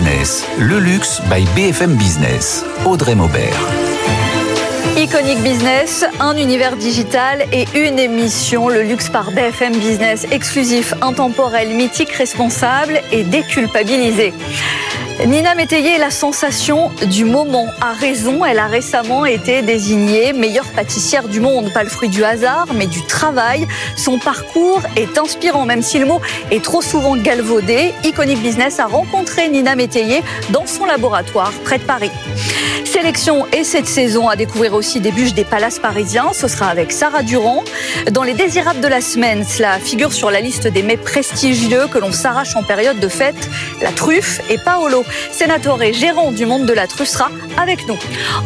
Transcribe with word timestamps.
Le 0.00 0.78
luxe 0.78 1.20
by 1.28 1.44
BFM 1.56 1.96
Business. 1.96 2.64
Audrey 2.84 3.16
Maubert. 3.16 3.58
Iconic 4.96 5.42
Business, 5.42 6.04
un 6.20 6.36
univers 6.36 6.76
digital 6.76 7.44
et 7.52 7.66
une 7.74 7.98
émission, 7.98 8.68
le 8.68 8.82
luxe 8.82 9.08
par 9.08 9.32
BFM 9.32 9.76
Business, 9.76 10.24
exclusif, 10.30 10.94
intemporel, 11.02 11.70
mythique, 11.70 12.12
responsable 12.12 13.00
et 13.10 13.24
déculpabilisé. 13.24 14.34
Nina 15.26 15.56
Métayer 15.56 15.96
est 15.96 15.98
la 15.98 16.12
sensation 16.12 16.92
du 17.10 17.24
moment. 17.24 17.66
A 17.80 17.92
raison, 17.92 18.44
elle 18.44 18.60
a 18.60 18.66
récemment 18.66 19.26
été 19.26 19.62
désignée 19.62 20.32
meilleure 20.32 20.70
pâtissière 20.70 21.26
du 21.26 21.40
monde. 21.40 21.72
Pas 21.72 21.82
le 21.82 21.88
fruit 21.88 22.08
du 22.08 22.22
hasard, 22.22 22.66
mais 22.72 22.86
du 22.86 23.02
travail. 23.02 23.66
Son 23.96 24.18
parcours 24.18 24.80
est 24.94 25.18
inspirant, 25.18 25.66
même 25.66 25.82
si 25.82 25.98
le 25.98 26.06
mot 26.06 26.20
est 26.52 26.62
trop 26.62 26.82
souvent 26.82 27.16
galvaudé. 27.16 27.92
Iconic 28.04 28.40
Business 28.40 28.78
a 28.78 28.86
rencontré 28.86 29.48
Nina 29.48 29.74
Métayer 29.74 30.22
dans 30.50 30.66
son 30.66 30.84
laboratoire 30.84 31.52
près 31.64 31.78
de 31.78 31.84
Paris. 31.84 32.12
Sélection 32.84 33.46
et 33.52 33.64
cette 33.64 33.86
saison 33.86 34.28
à 34.28 34.36
découvrir 34.36 34.72
aussi 34.72 35.00
des 35.00 35.10
bûches 35.10 35.34
des 35.34 35.44
palaces 35.44 35.80
parisiens. 35.80 36.30
Ce 36.32 36.46
sera 36.46 36.68
avec 36.68 36.92
Sarah 36.92 37.22
Durand. 37.22 37.64
Dans 38.12 38.22
les 38.22 38.34
désirables 38.34 38.80
de 38.80 38.88
la 38.88 39.00
semaine, 39.00 39.44
cela 39.44 39.78
figure 39.78 40.12
sur 40.12 40.30
la 40.30 40.40
liste 40.40 40.68
des 40.68 40.82
mets 40.82 40.96
prestigieux 40.96 41.86
que 41.92 41.98
l'on 41.98 42.12
s'arrache 42.12 42.54
en 42.56 42.62
période 42.62 43.00
de 43.00 43.08
fête. 43.08 43.50
La 43.82 43.90
truffe 43.90 44.40
et 44.48 44.58
Paolo, 44.58 45.04
sénateur 45.32 45.82
et 45.82 45.92
gérant 45.92 46.32
du 46.32 46.46
monde 46.46 46.66
de 46.66 46.72
la 46.72 46.86
truffe, 46.86 47.08
sera 47.08 47.30
avec 47.56 47.86
nous. 47.88 47.98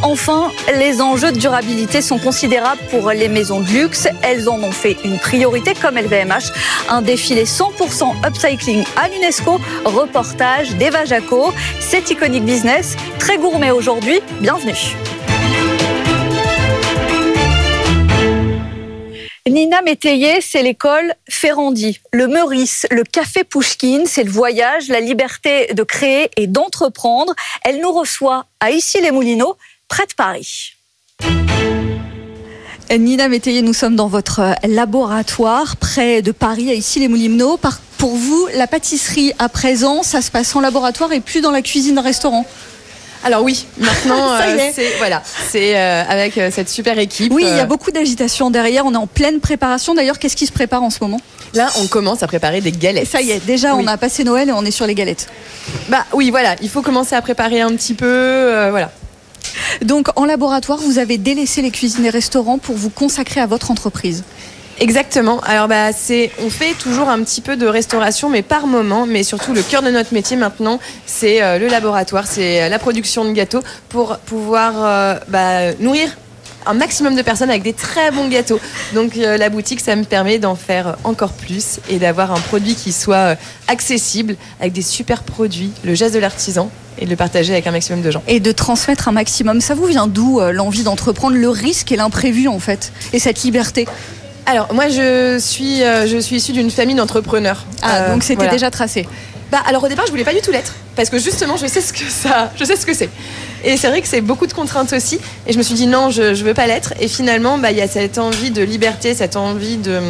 Enfin, 0.03 0.51
les 0.79 1.01
enjeux 1.01 1.33
de 1.33 1.39
durabilité 1.39 2.03
sont 2.03 2.19
considérables 2.19 2.81
pour 2.91 3.11
les 3.11 3.29
maisons 3.29 3.61
de 3.61 3.69
luxe. 3.69 4.09
Elles 4.23 4.49
en 4.49 4.61
ont 4.63 4.73
fait 4.73 4.97
une 5.05 5.19
priorité 5.19 5.75
comme 5.75 5.97
LVMH. 5.97 6.53
Un 6.89 7.03
défilé 7.03 7.45
100% 7.45 8.27
upcycling 8.27 8.85
à 8.97 9.09
l'UNESCO. 9.09 9.61
Reportage 9.85 10.75
d'Eva 10.77 11.05
Jaco. 11.05 11.53
C'est 11.81 12.11
Iconic 12.11 12.45
Business. 12.45 12.97
Très 13.19 13.37
gourmet 13.37 13.71
aujourd'hui. 13.71 14.21
Bienvenue. 14.41 14.97
Nina 19.49 19.83
Métayer, 19.83 20.41
c'est 20.41 20.63
l'école 20.63 21.15
Ferrandi, 21.29 21.99
le 22.13 22.29
Meurice, 22.29 22.87
le 22.93 23.03
café 23.03 23.43
Pouchkine, 23.43 24.05
c'est 24.07 24.23
le 24.23 24.31
voyage, 24.31 24.87
la 24.87 25.01
liberté 25.01 25.75
de 25.75 25.83
créer 25.83 26.31
et 26.37 26.47
d'entreprendre. 26.47 27.35
Elle 27.65 27.81
nous 27.81 27.91
reçoit 27.91 28.47
à 28.61 28.71
Issy-les-Moulineaux, 28.71 29.57
près 29.89 30.07
de 30.07 30.15
Paris. 30.15 30.75
Nina 32.89 33.29
Métayer, 33.29 33.63
nous 33.63 33.73
sommes 33.73 33.97
dans 33.97 34.07
votre 34.07 34.55
laboratoire 34.63 35.77
près 35.77 36.23
de 36.23 36.31
Paris, 36.31 36.71
à 36.71 36.75
Issy-les-Moulineaux. 36.75 37.59
Pour 37.99 38.15
vous, 38.15 38.47
la 38.55 38.69
pâtisserie 38.69 39.33
à 39.41 39.49
présent, 39.49 40.05
ça 40.05 40.23
se 40.23 40.31
passe 40.31 40.55
en 40.55 40.61
laboratoire 40.61 41.13
et 41.13 41.21
plus 41.21 41.41
dans 41.41 41.51
la 41.51 41.63
cuisine-restaurant 41.63 42.47
alors 43.25 43.43
oui, 43.43 43.67
maintenant, 43.79 44.33
euh, 44.41 44.71
c'est 44.75 44.97
voilà, 44.99 45.23
c'est 45.51 45.77
euh, 45.77 46.03
avec 46.09 46.37
euh, 46.39 46.51
cette 46.53 46.69
super 46.69 46.99
équipe. 46.99 47.33
Oui, 47.33 47.45
il 47.47 47.57
y 47.57 47.61
a 47.61 47.67
beaucoup 47.67 47.91
d'agitation 47.91 48.51
derrière. 48.51 48.85
On 48.85 48.95
est 48.95 48.99
en 48.99 49.07
pleine 49.07 49.41
préparation. 49.41 49.95
D'ailleurs, 49.95 50.19
qu'est-ce 50.19 50.37
qui 50.37 50.47
se 50.47 50.53
prépare 50.53 50.83
en 50.83 50.91
ce 50.91 50.99
moment? 51.01 51.21
Là, 51.55 51.69
on 51.81 51.87
commence 51.87 52.23
à 52.23 52.27
préparer 52.27 52.61
des 52.61 52.73
galettes. 52.73 53.09
Ça 53.09 53.21
y 53.21 53.31
est, 53.31 53.45
déjà, 53.45 53.77
on 53.77 53.87
a 53.87 53.97
passé 53.97 54.25
Noël 54.25 54.49
et 54.49 54.53
on 54.53 54.65
est 54.65 54.71
sur 54.71 54.87
les 54.87 54.95
galettes. 54.95 55.29
Bah 55.89 56.05
oui, 56.13 56.31
voilà, 56.31 56.57
il 56.63 56.69
faut 56.69 56.83
commencer 56.83 57.15
à 57.15 57.23
préparer 57.23 57.61
un 57.61 57.71
petit 57.75 57.95
peu, 57.95 58.69
voilà. 58.71 58.91
Donc, 59.83 60.09
en 60.17 60.25
laboratoire, 60.25 60.79
vous 60.79 60.99
avez 60.99 61.19
délaissé 61.19 61.61
les 61.63 61.71
cuisines 61.71 62.07
et 62.07 62.11
restaurants 62.11 62.59
pour 62.59 62.77
vous 62.77 62.91
consacrer 62.91 63.41
à 63.41 63.47
votre 63.47 63.71
entreprise. 63.71 64.25
Exactement. 64.79 65.41
Alors 65.41 65.69
bah 65.69 65.93
c'est, 65.93 66.31
on 66.45 66.51
fait 66.51 66.75
toujours 66.75 67.09
un 67.09 67.23
petit 67.23 67.41
peu 67.41 67.57
de 67.57 67.67
restauration, 67.67 68.29
mais 68.29 68.43
par 68.43 68.67
moment. 68.67 69.07
Mais 69.07 69.23
surtout 69.23 69.53
le 69.53 69.63
cœur 69.63 69.83
de 69.83 69.91
notre 69.91 70.15
métier 70.15 70.37
maintenant, 70.37 70.81
c'est 71.07 71.43
euh, 71.43 71.59
le 71.59 71.69
laboratoire, 71.69 72.27
c'est 72.27 72.63
euh, 72.63 72.69
la 72.69 72.79
production 72.79 73.25
de 73.25 73.33
gâteaux 73.33 73.63
pour 73.89 74.19
pouvoir 74.19 74.73
euh, 74.77 75.19
bah, 75.29 75.75
nourrir 75.75 76.09
un 76.65 76.75
maximum 76.75 77.17
de 77.17 77.23
personnes 77.23 77.51
avec 77.51 77.63
des 77.63 77.73
très 77.73 78.13
bons 78.13 78.29
gâteaux. 78.29 78.61
Donc 78.95 79.17
la 79.17 79.49
boutique, 79.49 79.81
ça 79.81 79.97
me 79.97 80.05
permet 80.05 80.39
d'en 80.39 80.55
faire 80.55 80.97
encore 81.03 81.33
plus 81.33 81.81
et 81.91 81.99
d'avoir 81.99 82.31
un 82.31 82.39
produit 82.39 82.77
qui 82.77 82.93
soit 82.93 83.37
accessible 83.67 84.37
avec 84.61 84.73
des 84.73 84.83
super 84.83 85.25
produits, 85.25 85.73
le 85.83 85.97
geste 85.97 86.15
de 86.15 86.21
l'artisan 86.21 86.71
et 86.99 87.05
de 87.05 87.11
le 87.11 87.17
partager 87.17 87.53
avec 87.53 87.67
un 87.67 87.73
maximum 87.73 88.01
de 88.01 88.13
gens. 88.13 88.23
Et 88.29 88.39
de 88.39 88.53
transmettre 88.53 89.09
un 89.09 89.13
maximum. 89.13 89.61
Ça 89.61 89.75
vous 89.75 89.87
vient 89.87 90.07
d'où 90.07 90.41
l'envie 90.53 90.85
d'entreprendre, 90.85 91.37
le 91.37 91.49
risque 91.49 91.91
et 91.91 91.97
l'imprévu 91.97 92.47
en 92.47 92.61
fait, 92.61 92.93
et 93.13 93.19
cette 93.19 93.43
liberté? 93.43 93.89
Alors, 94.47 94.73
moi, 94.75 94.89
je 94.89 95.39
suis, 95.39 95.83
euh, 95.83 96.07
je 96.07 96.19
suis 96.19 96.37
issue 96.37 96.53
d'une 96.53 96.71
famille 96.71 96.97
d'entrepreneurs. 96.97 97.65
Ah, 97.81 97.97
euh, 97.97 98.13
donc 98.13 98.23
c'était 98.23 98.49
déjà 98.49 98.71
tracé 98.71 99.07
bah, 99.53 99.61
alors 99.67 99.85
au 99.85 99.89
départ, 99.89 100.07
je 100.07 100.11
voulais 100.11 100.25
pas 100.25 100.33
du 100.33 100.41
tout 100.41 100.51
l'être 100.51 100.73
parce 100.97 101.11
que 101.11 101.19
justement, 101.19 101.59
je 101.59 101.67
sais 101.67 101.83
ce 101.83 101.93
que 101.93 102.09
ça, 102.09 102.51
je 102.57 102.65
sais 102.65 102.75
ce 102.75 102.87
que 102.87 102.95
c'est. 102.95 103.11
Et 103.65 103.77
c'est 103.77 103.89
vrai 103.89 104.01
que 104.01 104.09
c'est 104.09 104.23
beaucoup 104.23 104.47
de 104.47 104.55
contraintes 104.55 104.95
aussi. 104.95 105.21
Et 105.47 105.53
je 105.53 105.59
me 105.59 105.63
suis 105.63 105.75
dit 105.75 105.87
non, 105.87 106.09
je, 106.09 106.33
je 106.33 106.43
veux 106.43 106.55
pas 106.55 106.67
l'être. 106.67 106.95
Et 107.01 107.07
finalement, 107.07 107.59
bah, 107.59 107.71
il 107.71 107.77
y 107.77 107.83
a 107.83 107.87
cette 107.87 108.17
envie 108.17 108.51
de 108.51 108.63
liberté, 108.63 109.15
cette 109.15 109.37
envie 109.37 109.77
de 109.77 110.01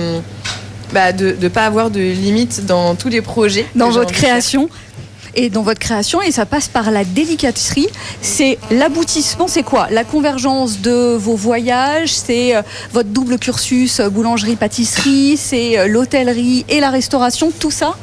bah, 0.92 1.12
de 1.12 1.36
ne 1.40 1.48
pas 1.48 1.66
avoir 1.66 1.90
de 1.90 1.98
limites 1.98 2.66
dans 2.66 2.94
tous 2.94 3.08
les 3.08 3.20
projets. 3.20 3.66
Dans 3.74 3.90
votre 3.90 4.12
création 4.12 4.68
et 5.34 5.50
dans 5.50 5.62
votre 5.62 5.80
création 5.80 6.20
et 6.22 6.30
ça 6.30 6.46
passe 6.46 6.68
par 6.68 6.90
la 6.90 7.04
délicaterie. 7.04 7.88
C'est 8.20 8.58
l'aboutissement, 8.70 9.48
c'est 9.48 9.62
quoi? 9.62 9.88
La 9.90 10.04
convergence 10.04 10.80
de 10.80 11.14
vos 11.16 11.36
voyages, 11.36 12.14
c'est 12.14 12.56
euh, 12.56 12.62
votre 12.92 13.08
double 13.08 13.38
cursus 13.38 14.00
euh, 14.00 14.08
boulangerie-pâtisserie, 14.08 15.36
c'est 15.36 15.78
euh, 15.78 15.86
l'hôtellerie 15.86 16.64
et 16.68 16.80
la 16.80 16.90
restauration, 16.90 17.50
tout 17.58 17.70
ça? 17.70 17.96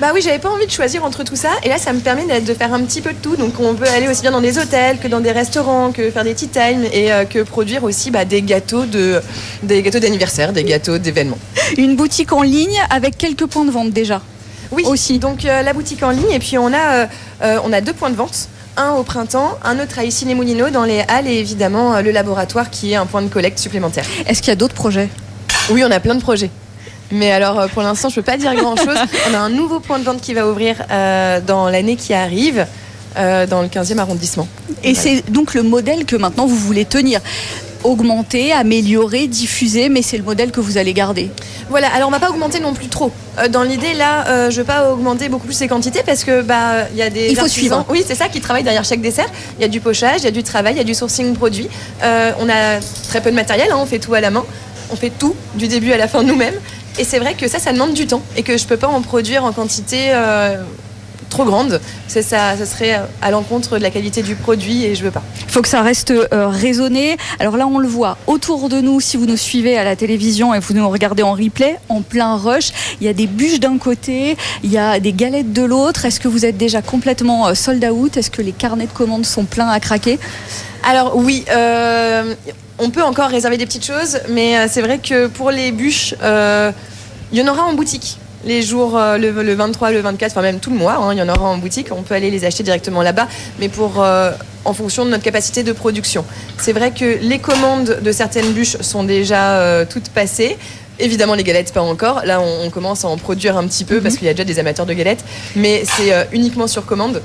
Bah 0.00 0.10
oui, 0.12 0.20
j'avais 0.22 0.40
pas 0.40 0.50
envie 0.50 0.66
de 0.66 0.72
choisir 0.72 1.04
entre 1.04 1.22
tout 1.22 1.36
ça. 1.36 1.50
Et 1.62 1.68
là, 1.68 1.78
ça 1.78 1.92
me 1.92 2.00
permet 2.00 2.40
de 2.40 2.54
faire 2.54 2.74
un 2.74 2.80
petit 2.80 3.00
peu 3.00 3.12
de 3.12 3.18
tout. 3.18 3.36
Donc, 3.36 3.60
on 3.60 3.74
peut 3.74 3.86
aller 3.86 4.08
aussi 4.08 4.22
bien 4.22 4.32
dans 4.32 4.40
des 4.40 4.58
hôtels 4.58 4.98
que 4.98 5.06
dans 5.06 5.20
des 5.20 5.30
restaurants, 5.30 5.92
que 5.92 6.10
faire 6.10 6.24
des 6.24 6.34
tea 6.34 6.48
time 6.48 6.84
et 6.92 7.10
que 7.30 7.44
produire 7.44 7.84
aussi 7.84 8.10
bah, 8.10 8.24
des 8.24 8.42
gâteaux 8.42 8.86
de, 8.86 9.20
des 9.62 9.82
gâteaux 9.82 10.00
d'anniversaire, 10.00 10.52
des 10.52 10.64
gâteaux 10.64 10.98
d'événements. 10.98 11.38
Une 11.78 11.94
boutique 11.94 12.32
en 12.32 12.42
ligne 12.42 12.76
avec 12.90 13.16
quelques 13.16 13.46
points 13.46 13.64
de 13.64 13.70
vente 13.70 13.92
déjà? 13.92 14.20
Oui, 14.72 14.84
aussi. 14.86 15.18
Donc 15.18 15.44
euh, 15.44 15.62
la 15.62 15.72
boutique 15.72 16.02
en 16.02 16.10
ligne 16.10 16.30
et 16.30 16.38
puis 16.38 16.58
on 16.58 16.72
a, 16.72 16.92
euh, 16.92 17.06
euh, 17.42 17.58
on 17.64 17.72
a 17.72 17.80
deux 17.80 17.92
points 17.92 18.10
de 18.10 18.16
vente. 18.16 18.48
Un 18.76 18.92
au 18.94 19.04
printemps, 19.04 19.56
un 19.62 19.78
autre 19.78 20.00
à 20.00 20.04
issy 20.04 20.24
les 20.24 20.34
Moulineaux 20.34 20.70
dans 20.70 20.82
les 20.82 21.04
halles 21.06 21.28
et 21.28 21.38
évidemment 21.38 22.00
le 22.00 22.10
laboratoire 22.10 22.70
qui 22.70 22.90
est 22.90 22.96
un 22.96 23.06
point 23.06 23.22
de 23.22 23.28
collecte 23.28 23.60
supplémentaire. 23.60 24.04
Est-ce 24.26 24.40
qu'il 24.40 24.48
y 24.48 24.52
a 24.52 24.56
d'autres 24.56 24.74
projets? 24.74 25.08
Oui, 25.70 25.84
on 25.86 25.90
a 25.92 26.00
plein 26.00 26.16
de 26.16 26.20
projets. 26.20 26.50
Mais 27.12 27.30
alors, 27.30 27.68
pour 27.68 27.82
l'instant, 27.82 28.08
je 28.08 28.18
ne 28.18 28.24
peux 28.24 28.32
pas 28.32 28.36
dire 28.36 28.52
grand-chose. 28.56 28.98
On 29.30 29.34
a 29.34 29.38
un 29.38 29.50
nouveau 29.50 29.78
point 29.78 30.00
de 30.00 30.04
vente 30.04 30.20
qui 30.20 30.34
va 30.34 30.48
ouvrir 30.48 30.76
dans 31.46 31.68
l'année 31.68 31.94
qui 31.94 32.14
arrive. 32.14 32.66
dans 33.14 33.62
le 33.62 33.68
15e 33.68 33.98
arrondissement. 33.98 34.48
Et 34.82 34.96
c'est 34.96 35.22
donc 35.30 35.54
le 35.54 35.62
modèle 35.62 36.04
que 36.04 36.16
maintenant 36.16 36.46
vous 36.46 36.56
voulez 36.56 36.84
tenir 36.84 37.20
augmenter, 37.84 38.52
améliorer, 38.52 39.26
diffuser, 39.26 39.88
mais 39.88 40.02
c'est 40.02 40.16
le 40.16 40.24
modèle 40.24 40.50
que 40.50 40.60
vous 40.60 40.78
allez 40.78 40.92
garder. 40.92 41.30
Voilà, 41.68 41.88
alors 41.94 42.08
on 42.08 42.10
va 42.10 42.18
pas 42.18 42.30
augmenter 42.30 42.60
non 42.60 42.74
plus 42.74 42.88
trop. 42.88 43.12
Euh, 43.38 43.48
dans 43.48 43.62
l'idée 43.62 43.94
là, 43.94 44.26
euh, 44.26 44.50
je 44.50 44.58
veux 44.58 44.64
pas 44.64 44.90
augmenter 44.90 45.28
beaucoup 45.28 45.46
plus 45.46 45.54
ces 45.54 45.68
quantités 45.68 46.02
parce 46.04 46.24
que 46.24 46.42
bah 46.42 46.88
il 46.90 46.96
y 46.96 47.02
a 47.02 47.10
des 47.10 47.30
il 47.30 47.36
faut 47.36 47.46
suivre. 47.46 47.84
Oui, 47.88 48.02
c'est 48.06 48.14
ça 48.14 48.28
qui 48.28 48.40
travaille 48.40 48.64
derrière 48.64 48.84
chaque 48.84 49.00
dessert. 49.00 49.28
Il 49.58 49.62
y 49.62 49.64
a 49.64 49.68
du 49.68 49.80
pochage, 49.80 50.20
il 50.20 50.24
y 50.24 50.28
a 50.28 50.32
du 50.32 50.42
travail, 50.42 50.74
il 50.74 50.78
y 50.78 50.80
a 50.80 50.84
du 50.84 50.94
sourcing 50.94 51.34
produit. 51.34 51.68
Euh, 52.02 52.32
on 52.40 52.48
a 52.48 52.80
très 53.08 53.20
peu 53.20 53.30
de 53.30 53.36
matériel, 53.36 53.68
hein, 53.70 53.78
on 53.78 53.86
fait 53.86 53.98
tout 53.98 54.14
à 54.14 54.20
la 54.20 54.30
main, 54.30 54.44
on 54.90 54.96
fait 54.96 55.10
tout 55.10 55.34
du 55.54 55.68
début 55.68 55.92
à 55.92 55.96
la 55.96 56.08
fin 56.08 56.22
nous-mêmes. 56.22 56.58
Et 56.98 57.04
c'est 57.04 57.18
vrai 57.18 57.34
que 57.34 57.48
ça, 57.48 57.58
ça 57.58 57.72
demande 57.72 57.92
du 57.92 58.06
temps 58.06 58.22
et 58.36 58.42
que 58.42 58.56
je 58.56 58.64
peux 58.66 58.76
pas 58.76 58.86
en 58.86 59.02
produire 59.02 59.44
en 59.44 59.52
quantité 59.52 60.12
trop 61.34 61.44
grande. 61.44 61.80
C'est 62.06 62.22
ça, 62.22 62.56
ça 62.56 62.64
serait 62.64 63.00
à 63.20 63.30
l'encontre 63.32 63.76
de 63.76 63.82
la 63.82 63.90
qualité 63.90 64.22
du 64.22 64.36
produit 64.36 64.84
et 64.84 64.94
je 64.94 65.02
veux 65.02 65.10
pas. 65.10 65.22
Il 65.48 65.50
faut 65.50 65.62
que 65.62 65.68
ça 65.68 65.82
reste 65.82 66.12
euh, 66.12 66.46
raisonné. 66.46 67.16
Alors 67.40 67.56
là, 67.56 67.66
on 67.66 67.78
le 67.78 67.88
voit 67.88 68.16
autour 68.28 68.68
de 68.68 68.80
nous, 68.80 69.00
si 69.00 69.16
vous 69.16 69.26
nous 69.26 69.36
suivez 69.36 69.76
à 69.76 69.82
la 69.82 69.96
télévision 69.96 70.54
et 70.54 70.60
vous 70.60 70.74
nous 70.74 70.88
regardez 70.88 71.24
en 71.24 71.32
replay, 71.32 71.76
en 71.88 72.02
plein 72.02 72.36
rush, 72.36 72.70
il 73.00 73.06
y 73.06 73.10
a 73.10 73.12
des 73.12 73.26
bûches 73.26 73.58
d'un 73.58 73.78
côté, 73.78 74.36
il 74.62 74.70
y 74.70 74.78
a 74.78 75.00
des 75.00 75.12
galettes 75.12 75.52
de 75.52 75.62
l'autre. 75.62 76.04
Est-ce 76.04 76.20
que 76.20 76.28
vous 76.28 76.46
êtes 76.46 76.56
déjà 76.56 76.82
complètement 76.82 77.48
euh, 77.48 77.54
sold 77.54 77.84
out? 77.84 78.16
Est-ce 78.16 78.30
que 78.30 78.42
les 78.42 78.52
carnets 78.52 78.86
de 78.86 78.92
commandes 78.92 79.26
sont 79.26 79.44
pleins 79.44 79.68
à 79.68 79.80
craquer? 79.80 80.20
Alors 80.84 81.16
oui. 81.16 81.44
Euh, 81.50 82.34
on 82.78 82.90
peut 82.90 83.02
encore 83.02 83.28
réserver 83.28 83.56
des 83.56 83.66
petites 83.66 83.86
choses, 83.86 84.18
mais 84.28 84.66
c'est 84.66 84.82
vrai 84.82 84.98
que 84.98 85.28
pour 85.28 85.52
les 85.52 85.70
bûches, 85.70 86.12
il 86.20 87.38
y 87.38 87.40
en 87.40 87.46
aura 87.46 87.62
en 87.62 87.74
boutique 87.74 88.18
les 88.44 88.62
jours, 88.62 88.96
euh, 88.96 89.18
le, 89.18 89.54
23, 89.54 89.90
le 89.90 90.00
24, 90.00 90.32
enfin 90.32 90.42
même 90.42 90.60
tout 90.60 90.70
le 90.70 90.76
mois, 90.76 90.94
hein, 90.94 91.12
il 91.12 91.18
y 91.18 91.22
en 91.22 91.28
aura 91.28 91.48
en 91.48 91.58
boutique. 91.58 91.88
On 91.90 92.02
peut 92.02 92.14
aller 92.14 92.30
les 92.30 92.44
acheter 92.44 92.62
directement 92.62 93.02
là-bas, 93.02 93.28
mais 93.58 93.68
pour 93.68 94.02
euh, 94.02 94.32
en 94.64 94.74
fonction 94.74 95.04
de 95.04 95.10
notre 95.10 95.22
capacité 95.22 95.62
de 95.62 95.72
production. 95.72 96.24
C'est 96.58 96.72
vrai 96.72 96.92
que 96.92 97.18
les 97.20 97.38
commandes 97.38 97.98
de 98.02 98.12
certaines 98.12 98.52
bûches 98.52 98.76
sont 98.80 99.04
déjà 99.04 99.58
euh, 99.58 99.84
toutes 99.88 100.08
passées. 100.10 100.56
Évidemment, 100.98 101.34
les 101.34 101.42
galettes, 101.42 101.72
pas 101.72 101.82
encore. 101.82 102.22
Là, 102.24 102.40
on, 102.40 102.70
commence 102.70 103.04
à 103.04 103.08
en 103.08 103.16
produire 103.16 103.56
un 103.56 103.66
petit 103.66 103.84
peu 103.84 104.00
parce 104.00 104.14
mhm. 104.14 104.18
qu'il 104.18 104.26
y 104.26 104.30
a 104.30 104.34
déjà 104.34 104.44
des 104.44 104.58
amateurs 104.60 104.86
de 104.86 104.92
galettes, 104.92 105.24
mais 105.56 105.82
c'est 105.84 106.28
uniquement 106.32 106.68
sur 106.68 106.86
commande. 106.86 107.20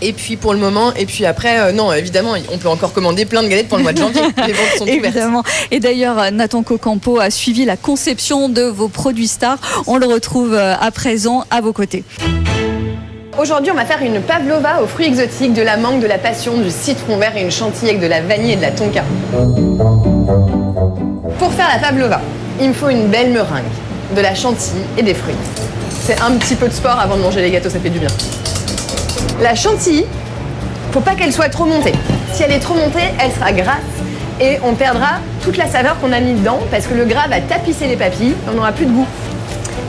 Et 0.00 0.12
puis 0.12 0.36
pour 0.36 0.52
le 0.52 0.60
moment, 0.60 0.92
et 0.94 1.06
puis 1.06 1.26
après, 1.26 1.58
euh, 1.58 1.72
non, 1.72 1.92
évidemment, 1.92 2.34
on 2.52 2.58
peut 2.58 2.68
encore 2.68 2.92
commander 2.92 3.24
plein 3.24 3.42
de 3.42 3.48
galettes 3.48 3.68
pour 3.68 3.78
le 3.78 3.82
mois 3.82 3.92
de 3.92 3.98
janvier. 3.98 4.22
Les 4.46 4.52
ventes 4.52 4.78
sont 4.78 4.86
évidemment. 4.86 5.42
Et 5.70 5.80
d'ailleurs, 5.80 6.30
Nathan 6.30 6.62
Cocampo 6.62 7.18
a 7.18 7.30
suivi 7.30 7.64
la 7.64 7.76
conception 7.76 8.48
de 8.48 8.62
vos 8.62 8.88
produits 8.88 9.28
stars. 9.28 9.58
On 9.86 9.96
le 9.96 10.06
retrouve 10.06 10.54
euh, 10.54 10.74
à 10.80 10.90
présent 10.90 11.44
à 11.50 11.60
vos 11.60 11.72
côtés. 11.72 12.04
Aujourd'hui, 13.40 13.70
on 13.70 13.76
va 13.76 13.84
faire 13.84 14.02
une 14.02 14.20
pavlova 14.20 14.82
aux 14.82 14.86
fruits 14.86 15.06
exotiques, 15.06 15.52
de 15.52 15.62
la 15.62 15.76
mangue, 15.76 16.00
de 16.00 16.06
la 16.06 16.18
passion, 16.18 16.58
du 16.58 16.70
citron 16.70 17.18
vert 17.18 17.36
et 17.36 17.42
une 17.42 17.52
chantilly 17.52 17.90
avec 17.90 18.00
de 18.00 18.06
la 18.06 18.20
vanille 18.20 18.52
et 18.52 18.56
de 18.56 18.62
la 18.62 18.72
tonka. 18.72 19.04
Pour 21.38 21.52
faire 21.52 21.68
la 21.72 21.78
pavlova, 21.80 22.20
il 22.60 22.68
me 22.68 22.72
faut 22.72 22.88
une 22.88 23.06
belle 23.08 23.30
meringue, 23.30 23.62
de 24.16 24.20
la 24.20 24.34
chantilly 24.34 24.80
et 24.96 25.02
des 25.02 25.14
fruits. 25.14 25.36
C'est 26.04 26.20
un 26.20 26.32
petit 26.32 26.56
peu 26.56 26.66
de 26.66 26.72
sport 26.72 26.98
avant 26.98 27.16
de 27.16 27.22
manger 27.22 27.40
les 27.40 27.50
gâteaux, 27.50 27.70
ça 27.70 27.78
fait 27.78 27.90
du 27.90 28.00
bien. 28.00 28.08
La 29.40 29.54
chantilly, 29.54 30.04
faut 30.90 30.98
pas 30.98 31.14
qu'elle 31.14 31.32
soit 31.32 31.48
trop 31.48 31.64
montée. 31.64 31.92
Si 32.32 32.42
elle 32.42 32.50
est 32.50 32.58
trop 32.58 32.74
montée, 32.74 33.04
elle 33.20 33.30
sera 33.30 33.52
grasse 33.52 33.76
et 34.40 34.58
on 34.64 34.74
perdra 34.74 35.20
toute 35.44 35.56
la 35.56 35.68
saveur 35.68 35.98
qu'on 36.00 36.10
a 36.10 36.18
mis 36.18 36.34
dedans 36.34 36.58
parce 36.72 36.86
que 36.86 36.94
le 36.94 37.04
gras 37.04 37.28
va 37.28 37.40
tapisser 37.40 37.86
les 37.86 37.96
papilles 37.96 38.34
on 38.50 38.56
n'aura 38.56 38.72
plus 38.72 38.86
de 38.86 38.90
goût. 38.90 39.06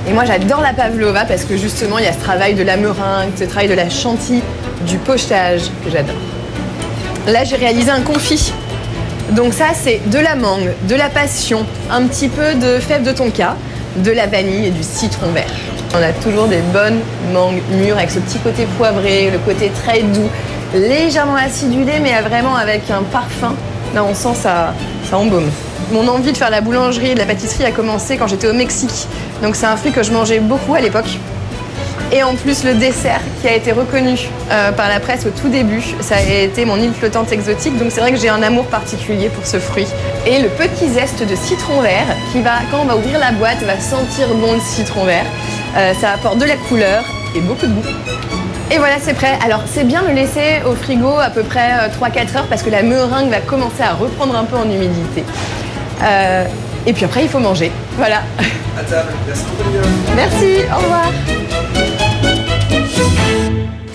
Et 0.08 0.14
moi 0.14 0.24
j'adore 0.26 0.62
la 0.62 0.74
pavlova 0.74 1.26
parce 1.26 1.46
que 1.46 1.58
justement 1.58 1.98
il 1.98 2.06
y 2.06 2.08
a 2.08 2.14
ce 2.14 2.20
travail 2.20 2.54
de 2.54 2.62
la 2.62 2.78
meringue, 2.78 3.32
ce 3.36 3.44
travail 3.44 3.68
de 3.68 3.74
la 3.74 3.90
chantilly, 3.90 4.44
du 4.86 4.98
pochage 4.98 5.64
que 5.84 5.90
j'adore. 5.92 6.16
Là 7.26 7.44
j'ai 7.44 7.56
réalisé 7.56 7.90
un 7.90 8.02
confit. 8.02 8.54
Donc 9.32 9.54
ça 9.54 9.70
c'est 9.74 10.00
de 10.12 10.20
la 10.20 10.36
mangue, 10.36 10.74
de 10.88 10.94
la 10.94 11.10
passion, 11.10 11.66
un 11.90 12.04
petit 12.04 12.28
peu 12.28 12.54
de 12.54 12.78
fève 12.80 13.02
de 13.02 13.12
tonka, 13.12 13.56
de 13.98 14.12
la 14.12 14.28
vanille 14.28 14.68
et 14.68 14.72
du 14.72 14.84
citron 14.84 15.32
vert. 15.32 15.46
On 15.94 16.04
a 16.04 16.12
toujours 16.12 16.48
des 16.48 16.62
bonnes 16.72 17.00
mangues 17.34 17.62
mûres 17.72 17.98
avec 17.98 18.12
ce 18.12 18.20
petit 18.20 18.38
côté 18.40 18.68
poivré, 18.78 19.32
le 19.32 19.40
côté 19.40 19.72
très 19.84 20.04
doux, 20.04 20.30
légèrement 20.76 21.36
acidulé 21.36 21.94
mais 22.00 22.22
vraiment 22.22 22.56
avec 22.56 22.92
un 22.92 23.02
parfum. 23.02 23.56
Là 23.96 24.04
on 24.04 24.14
sent 24.14 24.36
ça, 24.40 24.76
ça 25.10 25.18
embaume. 25.18 25.50
Mon 25.92 26.08
envie 26.08 26.32
de 26.32 26.38
faire 26.38 26.52
la 26.52 26.62
boulangerie 26.62 27.12
et 27.12 27.14
de 27.16 27.20
la 27.20 27.26
pâtisserie 27.26 27.66
a 27.66 27.72
commencé 27.72 28.18
quand 28.18 28.28
j'étais 28.28 28.48
au 28.48 28.54
Mexique. 28.54 29.08
Donc 29.42 29.56
c'est 29.56 29.66
un 29.66 29.76
fruit 29.78 29.92
que 29.92 30.04
je 30.04 30.12
mangeais 30.12 30.40
beaucoup 30.40 30.76
à 30.76 30.80
l'époque. 30.80 31.18
Et 32.12 32.24
en 32.24 32.34
plus, 32.34 32.64
le 32.64 32.74
dessert 32.74 33.22
qui 33.40 33.48
a 33.48 33.54
été 33.54 33.72
reconnu 33.72 34.18
euh, 34.52 34.72
par 34.72 34.90
la 34.90 35.00
presse 35.00 35.28
au 35.28 35.30
tout 35.30 35.48
début, 35.48 35.84
ça 36.02 36.16
a 36.16 36.22
été 36.22 36.66
mon 36.66 36.78
île 36.78 36.94
flottante 36.94 37.32
exotique. 37.32 37.78
Donc 37.78 37.92
c'est 37.92 38.02
vrai 38.02 38.12
que 38.12 38.18
j'ai 38.18 38.30
un 38.30 38.42
amour 38.42 38.66
particulier 38.66 39.30
pour 39.30 39.46
ce 39.46 39.58
fruit. 39.58 39.86
Et 40.26 40.40
le 40.40 40.50
petit 40.50 40.90
zeste 40.90 41.22
de 41.28 41.36
citron 41.36 41.82
vert 41.82 42.08
qui 42.32 42.42
va, 42.42 42.54
quand 42.72 42.80
on 42.82 42.86
va 42.86 42.96
ouvrir 42.96 43.20
la 43.20 43.32
boîte, 43.32 43.62
va 43.62 43.80
sentir 43.80 44.28
bon 44.36 44.54
le 44.54 44.60
citron 44.60 45.06
vert. 45.06 45.26
Euh, 45.78 45.94
ça 46.00 46.12
apporte 46.12 46.38
de 46.40 46.46
la 46.46 46.56
couleur 46.56 47.04
et 47.36 47.42
beaucoup 47.42 47.68
de 47.68 47.74
goût. 47.74 47.88
Et 48.72 48.78
voilà, 48.78 48.96
c'est 49.02 49.14
prêt. 49.14 49.38
Alors, 49.44 49.64
c'est 49.72 49.84
bien 49.84 50.04
de 50.04 50.08
le 50.08 50.14
laisser 50.14 50.62
au 50.66 50.76
frigo 50.76 51.18
à 51.20 51.30
peu 51.30 51.44
près 51.44 51.90
3-4 51.90 52.38
heures 52.38 52.48
parce 52.48 52.62
que 52.62 52.70
la 52.70 52.84
meringue 52.84 53.30
va 53.30 53.40
commencer 53.40 53.82
à 53.82 53.94
reprendre 53.94 54.36
un 54.38 54.44
peu 54.44 54.58
en 54.58 54.70
humidité. 54.70 55.24
Euh, 56.04 56.46
et 56.86 56.94
puis 56.94 57.06
après, 57.06 57.24
il 57.24 57.30
faut 57.30 57.40
manger. 57.40 57.72
Voilà. 57.98 58.22
À 58.78 58.84
table. 58.84 59.12
Merci 59.28 59.44
Merci, 60.16 60.62
au 60.72 60.78
revoir. 60.78 61.12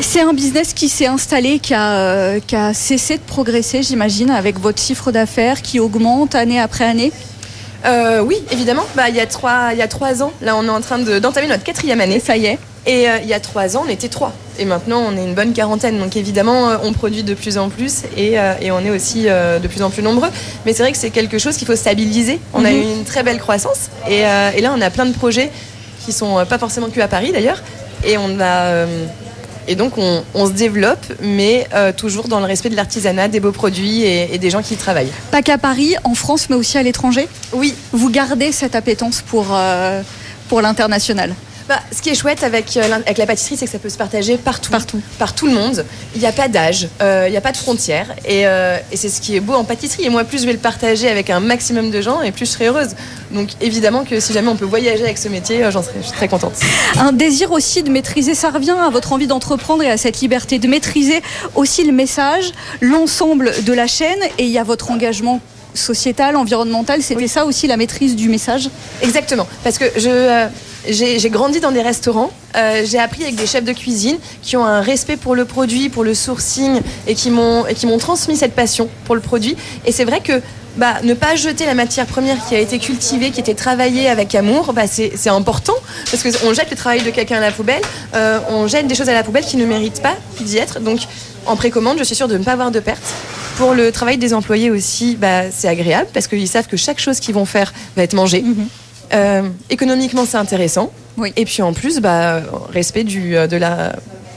C'est 0.00 0.20
un 0.20 0.32
business 0.32 0.74
qui 0.74 0.88
s'est 0.88 1.06
installé, 1.06 1.58
qui 1.58 1.74
a, 1.74 1.94
euh, 1.94 2.40
qui 2.46 2.54
a 2.54 2.72
cessé 2.74 3.16
de 3.16 3.22
progresser, 3.22 3.82
j'imagine, 3.82 4.30
avec 4.30 4.60
votre 4.60 4.80
chiffre 4.80 5.10
d'affaires 5.10 5.62
qui 5.62 5.80
augmente 5.80 6.34
année 6.34 6.60
après 6.60 6.84
année. 6.84 7.12
Euh, 7.84 8.20
oui, 8.22 8.36
évidemment. 8.50 8.84
Bah, 8.94 9.08
il, 9.08 9.14
y 9.16 9.20
a 9.20 9.26
trois, 9.26 9.70
il 9.72 9.78
y 9.78 9.82
a 9.82 9.88
trois 9.88 10.22
ans, 10.22 10.32
là, 10.40 10.56
on 10.56 10.64
est 10.64 10.70
en 10.70 10.80
train 10.80 10.98
de- 10.98 11.18
d'entamer 11.18 11.46
notre 11.48 11.64
quatrième 11.64 12.00
année. 12.00 12.20
Ça 12.20 12.36
y 12.36 12.46
est. 12.46 12.58
Et 12.86 13.08
euh, 13.08 13.18
il 13.22 13.28
y 13.28 13.34
a 13.34 13.40
trois 13.40 13.76
ans, 13.76 13.84
on 13.86 13.88
était 13.90 14.08
trois. 14.08 14.32
Et 14.58 14.64
maintenant, 14.66 15.00
on 15.08 15.16
est 15.16 15.24
une 15.24 15.34
bonne 15.34 15.52
quarantaine. 15.52 15.98
Donc 15.98 16.16
évidemment, 16.16 16.68
euh, 16.70 16.76
on 16.82 16.92
produit 16.92 17.22
de 17.22 17.34
plus 17.34 17.56
en 17.58 17.68
plus 17.70 18.02
et, 18.16 18.38
euh, 18.38 18.52
et 18.60 18.70
on 18.72 18.80
est 18.80 18.90
aussi 18.90 19.24
euh, 19.28 19.58
de 19.58 19.68
plus 19.68 19.82
en 19.82 19.88
plus 19.90 20.02
nombreux. 20.02 20.28
Mais 20.66 20.72
c'est 20.74 20.82
vrai 20.82 20.92
que 20.92 20.98
c'est 20.98 21.10
quelque 21.10 21.38
chose 21.38 21.56
qu'il 21.56 21.66
faut 21.66 21.76
stabiliser. 21.76 22.40
On 22.52 22.64
a 22.64 22.70
Mhm. 22.70 22.76
eu 22.76 22.82
une 22.82 23.04
très 23.04 23.22
belle 23.22 23.38
croissance. 23.38 23.88
Et, 24.08 24.20
et 24.20 24.60
là, 24.60 24.72
on 24.76 24.80
a 24.82 24.90
plein 24.90 25.06
de 25.06 25.14
projets 25.14 25.50
qui 26.04 26.12
sont 26.12 26.44
pas 26.46 26.58
forcément 26.58 26.88
que 26.90 27.00
à 27.00 27.08
Paris 27.08 27.32
d'ailleurs. 27.32 27.62
Et 28.04 28.18
on 28.18 28.38
a... 28.38 28.84
et 29.68 29.74
donc 29.76 29.98
on, 29.98 30.22
on 30.34 30.46
se 30.46 30.52
développe, 30.52 31.04
mais 31.22 31.66
euh, 31.74 31.92
toujours 31.92 32.28
dans 32.28 32.40
le 32.40 32.46
respect 32.46 32.70
de 32.70 32.76
l'artisanat, 32.76 33.28
des 33.28 33.40
beaux 33.40 33.52
produits 33.52 34.02
et, 34.02 34.34
et 34.34 34.38
des 34.38 34.50
gens 34.50 34.62
qui 34.62 34.74
y 34.74 34.76
travaillent. 34.76 35.12
Pas 35.30 35.42
qu'à 35.42 35.58
Paris, 35.58 35.94
en 36.04 36.14
France, 36.14 36.48
mais 36.50 36.56
aussi 36.56 36.78
à 36.78 36.82
l'étranger? 36.82 37.28
Oui, 37.52 37.74
Vous 37.92 38.10
gardez 38.10 38.52
cette 38.52 38.74
appétence 38.74 39.22
pour, 39.22 39.46
euh, 39.52 40.02
pour 40.48 40.60
l'international? 40.60 41.34
Bah, 41.68 41.80
ce 41.90 42.02
qui 42.02 42.10
est 42.10 42.14
chouette 42.14 42.42
avec, 42.42 42.76
euh, 42.76 42.82
avec 42.82 43.16
la 43.16 43.24
pâtisserie, 43.24 43.56
c'est 43.56 43.64
que 43.64 43.70
ça 43.70 43.78
peut 43.78 43.88
se 43.88 43.96
partager 43.96 44.36
partout. 44.36 44.70
Partout. 44.70 45.00
Par 45.18 45.34
tout 45.34 45.46
le 45.46 45.54
monde. 45.54 45.86
Il 46.14 46.20
n'y 46.20 46.26
a 46.26 46.32
pas 46.32 46.48
d'âge, 46.48 46.88
euh, 47.00 47.24
il 47.26 47.30
n'y 47.30 47.38
a 47.38 47.40
pas 47.40 47.52
de 47.52 47.56
frontières. 47.56 48.14
Et, 48.26 48.46
euh, 48.46 48.76
et 48.92 48.96
c'est 48.98 49.08
ce 49.08 49.20
qui 49.22 49.34
est 49.34 49.40
beau 49.40 49.54
en 49.54 49.64
pâtisserie. 49.64 50.04
Et 50.04 50.10
moi, 50.10 50.24
plus 50.24 50.42
je 50.42 50.46
vais 50.46 50.52
le 50.52 50.58
partager 50.58 51.08
avec 51.08 51.30
un 51.30 51.40
maximum 51.40 51.90
de 51.90 52.02
gens, 52.02 52.20
et 52.20 52.32
plus 52.32 52.44
je 52.44 52.50
serai 52.50 52.66
heureuse. 52.66 52.90
Donc 53.30 53.48
évidemment 53.62 54.04
que 54.04 54.20
si 54.20 54.34
jamais 54.34 54.48
on 54.48 54.56
peut 54.56 54.66
voyager 54.66 55.04
avec 55.04 55.16
ce 55.16 55.28
métier, 55.28 55.64
j'en 55.70 55.82
je 55.82 56.02
suis 56.02 56.12
très 56.12 56.28
contente. 56.28 56.52
Un 56.98 57.12
désir 57.12 57.50
aussi 57.50 57.82
de 57.82 57.90
maîtriser, 57.90 58.34
ça 58.34 58.50
revient 58.50 58.76
à 58.78 58.90
votre 58.90 59.12
envie 59.12 59.26
d'entreprendre 59.26 59.82
et 59.82 59.90
à 59.90 59.96
cette 59.96 60.20
liberté 60.20 60.58
de 60.58 60.68
maîtriser 60.68 61.22
aussi 61.54 61.84
le 61.84 61.92
message, 61.92 62.52
l'ensemble 62.82 63.52
de 63.64 63.72
la 63.72 63.86
chaîne, 63.86 64.20
et 64.38 64.44
il 64.44 64.50
y 64.50 64.58
a 64.58 64.64
votre 64.64 64.90
engagement 64.90 65.40
sociétal, 65.74 66.36
environnemental, 66.36 67.02
c'était 67.02 67.28
ça 67.28 67.44
aussi 67.44 67.66
la 67.66 67.76
maîtrise 67.76 68.16
du 68.16 68.28
message 68.28 68.70
Exactement. 69.02 69.46
Parce 69.62 69.78
que 69.78 69.84
je. 69.96 70.08
euh, 70.08 70.46
j'ai 70.88 71.30
grandi 71.30 71.60
dans 71.60 71.72
des 71.72 71.82
restaurants, 71.82 72.30
euh, 72.56 72.82
j'ai 72.84 72.98
appris 72.98 73.22
avec 73.22 73.36
des 73.36 73.46
chefs 73.46 73.64
de 73.64 73.72
cuisine 73.72 74.18
qui 74.42 74.56
ont 74.56 74.64
un 74.64 74.80
respect 74.80 75.16
pour 75.16 75.34
le 75.34 75.44
produit, 75.44 75.88
pour 75.88 76.04
le 76.04 76.14
sourcing 76.14 76.80
et 77.06 77.14
qui 77.14 77.30
m'ont 77.30 77.66
et 77.66 77.74
qui 77.74 77.86
m'ont 77.86 77.98
transmis 77.98 78.36
cette 78.36 78.54
passion 78.54 78.88
pour 79.04 79.14
le 79.14 79.20
produit. 79.20 79.56
Et 79.86 79.92
c'est 79.92 80.04
vrai 80.04 80.20
que 80.20 80.42
bah, 80.76 80.96
ne 81.02 81.14
pas 81.14 81.36
jeter 81.36 81.66
la 81.66 81.74
matière 81.74 82.06
première 82.06 82.36
qui 82.46 82.54
a 82.54 82.58
été 82.58 82.78
cultivée, 82.78 83.30
qui 83.30 83.38
a 83.38 83.40
été 83.40 83.54
travaillée 83.54 84.08
avec 84.08 84.34
amour, 84.34 84.72
bah, 84.72 84.86
c'est 84.86 85.12
c'est 85.16 85.30
important 85.30 85.74
parce 86.10 86.22
qu'on 86.22 86.52
jette 86.52 86.70
le 86.70 86.76
travail 86.76 87.02
de 87.02 87.10
quelqu'un 87.10 87.36
à 87.36 87.40
la 87.40 87.52
poubelle, 87.52 87.82
euh, 88.14 88.40
on 88.50 88.66
jette 88.66 88.86
des 88.86 88.94
choses 88.94 89.08
à 89.08 89.14
la 89.14 89.22
poubelle 89.22 89.44
qui 89.44 89.56
ne 89.56 89.64
méritent 89.64 90.02
pas 90.02 90.16
d'y 90.40 90.58
être. 90.58 90.80
Donc 90.80 91.00
en 91.46 91.56
précommande, 91.56 91.98
je 91.98 92.04
suis 92.04 92.14
sûre 92.14 92.28
de 92.28 92.36
ne 92.36 92.44
pas 92.44 92.52
avoir 92.52 92.70
de 92.70 92.80
pertes. 92.80 93.14
Pour 93.56 93.74
le 93.74 93.92
travail 93.92 94.18
des 94.18 94.34
employés 94.34 94.70
aussi, 94.70 95.16
bah, 95.16 95.50
c'est 95.52 95.68
agréable 95.68 96.08
parce 96.12 96.26
qu'ils 96.26 96.48
savent 96.48 96.66
que 96.66 96.76
chaque 96.76 96.98
chose 96.98 97.20
qu'ils 97.20 97.34
vont 97.34 97.44
faire 97.44 97.72
va 97.96 98.02
être 98.02 98.14
mangée. 98.14 98.44
Euh, 99.12 99.42
économiquement, 99.70 100.24
c'est 100.28 100.36
intéressant. 100.38 100.92
Oui. 101.16 101.32
Et 101.36 101.44
puis 101.44 101.62
en 101.62 101.72
plus, 101.72 102.00
bah, 102.00 102.42
respect 102.72 103.04
du, 103.04 103.36
euh, 103.36 103.46
de 103.46 103.56
la, 103.56 103.94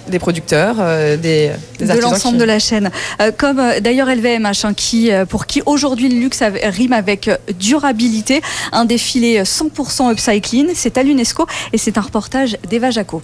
des 0.08 0.20
producteurs, 0.20 0.76
euh, 0.80 1.18
des, 1.18 1.50
des 1.80 1.86
de 1.88 2.00
l'ensemble 2.00 2.36
qui- 2.36 2.42
de 2.42 2.44
la 2.46 2.60
chaîne. 2.60 2.92
Euh, 3.20 3.32
comme 3.36 3.58
euh, 3.60 3.80
d'ailleurs 3.80 4.08
LVMH, 4.08 4.66
hein, 4.66 4.74
qui, 4.76 5.10
pour 5.28 5.48
qui 5.48 5.64
aujourd'hui 5.66 6.10
le 6.10 6.20
luxe 6.20 6.44
rime 6.64 6.94
avec 6.94 7.28
durabilité, 7.58 8.42
un 8.72 8.86
défilé 8.86 9.40
euh, 9.40 9.44
100% 9.44 10.12
upcycling, 10.12 10.68
c'est 10.76 10.98
à 11.00 11.04
l'UNESCO 11.04 11.48
et 11.74 11.80
c'est 11.80 11.98
un 11.98 12.02
reportage 12.02 12.56
d'Eva 12.70 12.92
Jaco. 12.92 13.24